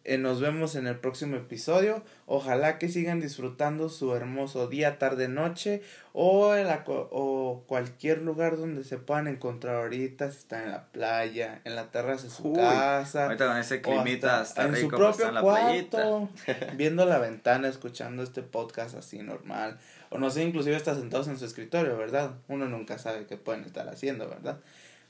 eh, 0.04 0.18
nos 0.18 0.42
vemos 0.42 0.76
en 0.76 0.88
el 0.88 0.98
próximo 0.98 1.36
episodio. 1.36 2.04
Ojalá 2.26 2.80
que 2.80 2.90
sigan 2.90 3.22
disfrutando 3.22 3.88
su 3.88 4.16
hermoso 4.16 4.68
día, 4.68 4.98
tarde, 4.98 5.28
noche 5.28 5.84
o, 6.14 6.56
en 6.56 6.68
la, 6.68 6.84
o 6.88 7.64
cualquier 7.68 8.24
lugar 8.24 8.58
donde 8.58 8.84
se 8.84 8.98
puedan 8.98 9.28
encontrar 9.28 9.76
ahorita. 9.76 10.32
Si 10.32 10.40
están 10.40 10.64
en 10.64 10.72
la 10.72 10.86
playa, 10.86 11.62
en 11.66 11.76
la 11.76 11.92
terraza 11.92 12.24
de 12.24 12.30
su 12.32 12.54
casa. 12.54 13.26
Ahorita 13.26 13.48
con 13.48 13.58
ese 13.58 13.82
climita 13.82 14.44
en 14.58 14.76
su 14.76 14.90
pues, 14.90 15.18
propio 15.18 15.42
cuarto, 15.42 16.30
viendo 16.76 17.06
la 17.06 17.20
ventana, 17.20 17.68
escuchando 17.68 18.24
este 18.24 18.42
podcast 18.42 18.96
así 18.96 19.20
normal. 19.20 19.78
O 20.10 20.18
no 20.18 20.32
sé, 20.32 20.44
inclusive 20.44 20.76
está 20.76 20.96
sentados 20.96 21.28
en 21.28 21.38
su 21.38 21.46
escritorio, 21.46 21.96
¿verdad? 21.96 22.32
Uno 22.48 22.68
nunca 22.68 22.98
sabe 22.98 23.28
qué 23.28 23.38
pueden 23.38 23.64
estar 23.66 23.88
haciendo, 23.88 24.28
¿verdad? 24.28 24.58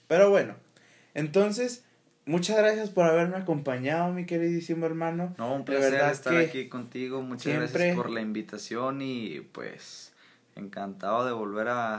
Pero 0.07 0.29
bueno, 0.29 0.55
entonces 1.13 1.85
Muchas 2.31 2.55
gracias 2.55 2.89
por 2.89 3.05
haberme 3.05 3.35
acompañado, 3.35 4.13
mi 4.13 4.25
queridísimo 4.25 4.85
hermano. 4.85 5.35
No, 5.37 5.53
un 5.53 5.65
placer 5.65 5.95
estar 6.09 6.37
aquí 6.37 6.69
contigo. 6.69 7.21
Muchas 7.21 7.53
gracias 7.53 7.93
por 7.93 8.09
la 8.09 8.21
invitación 8.21 9.01
y 9.01 9.41
pues 9.51 10.13
encantado 10.55 11.25
de 11.25 11.33
volver 11.33 11.67
a, 11.67 11.95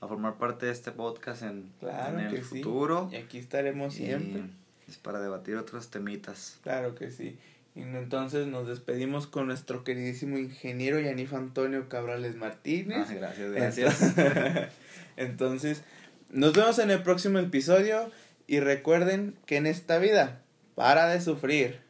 a 0.00 0.06
formar 0.06 0.36
parte 0.36 0.66
de 0.66 0.72
este 0.72 0.92
podcast 0.92 1.42
en, 1.42 1.72
el 1.82 2.42
futuro. 2.42 3.08
Y 3.10 3.16
aquí 3.16 3.38
estaremos 3.38 3.94
siempre. 3.94 4.44
es 4.86 4.98
para 4.98 5.18
debatir 5.20 5.56
otros 5.56 5.90
temitas. 5.90 6.60
Claro 6.62 6.94
que 6.94 7.10
sí. 7.10 7.36
Y 7.74 7.80
entonces 7.80 8.46
nos 8.46 8.68
despedimos 8.68 9.26
con 9.26 9.48
nuestro 9.48 9.82
queridísimo 9.82 10.38
ingeniero 10.38 11.00
Yanif 11.00 11.34
Antonio 11.34 11.88
Cabrales 11.88 12.36
Martínez. 12.36 13.08
Ah, 13.10 13.14
gracias, 13.14 13.50
gracias. 13.50 14.14
entonces, 15.16 15.82
nos 16.30 16.52
vemos 16.52 16.78
en 16.78 16.92
el 16.92 17.02
próximo 17.02 17.40
episodio. 17.40 18.12
Y 18.50 18.58
recuerden 18.58 19.36
que 19.46 19.58
en 19.58 19.66
esta 19.68 19.98
vida, 19.98 20.42
para 20.74 21.06
de 21.06 21.20
sufrir. 21.20 21.82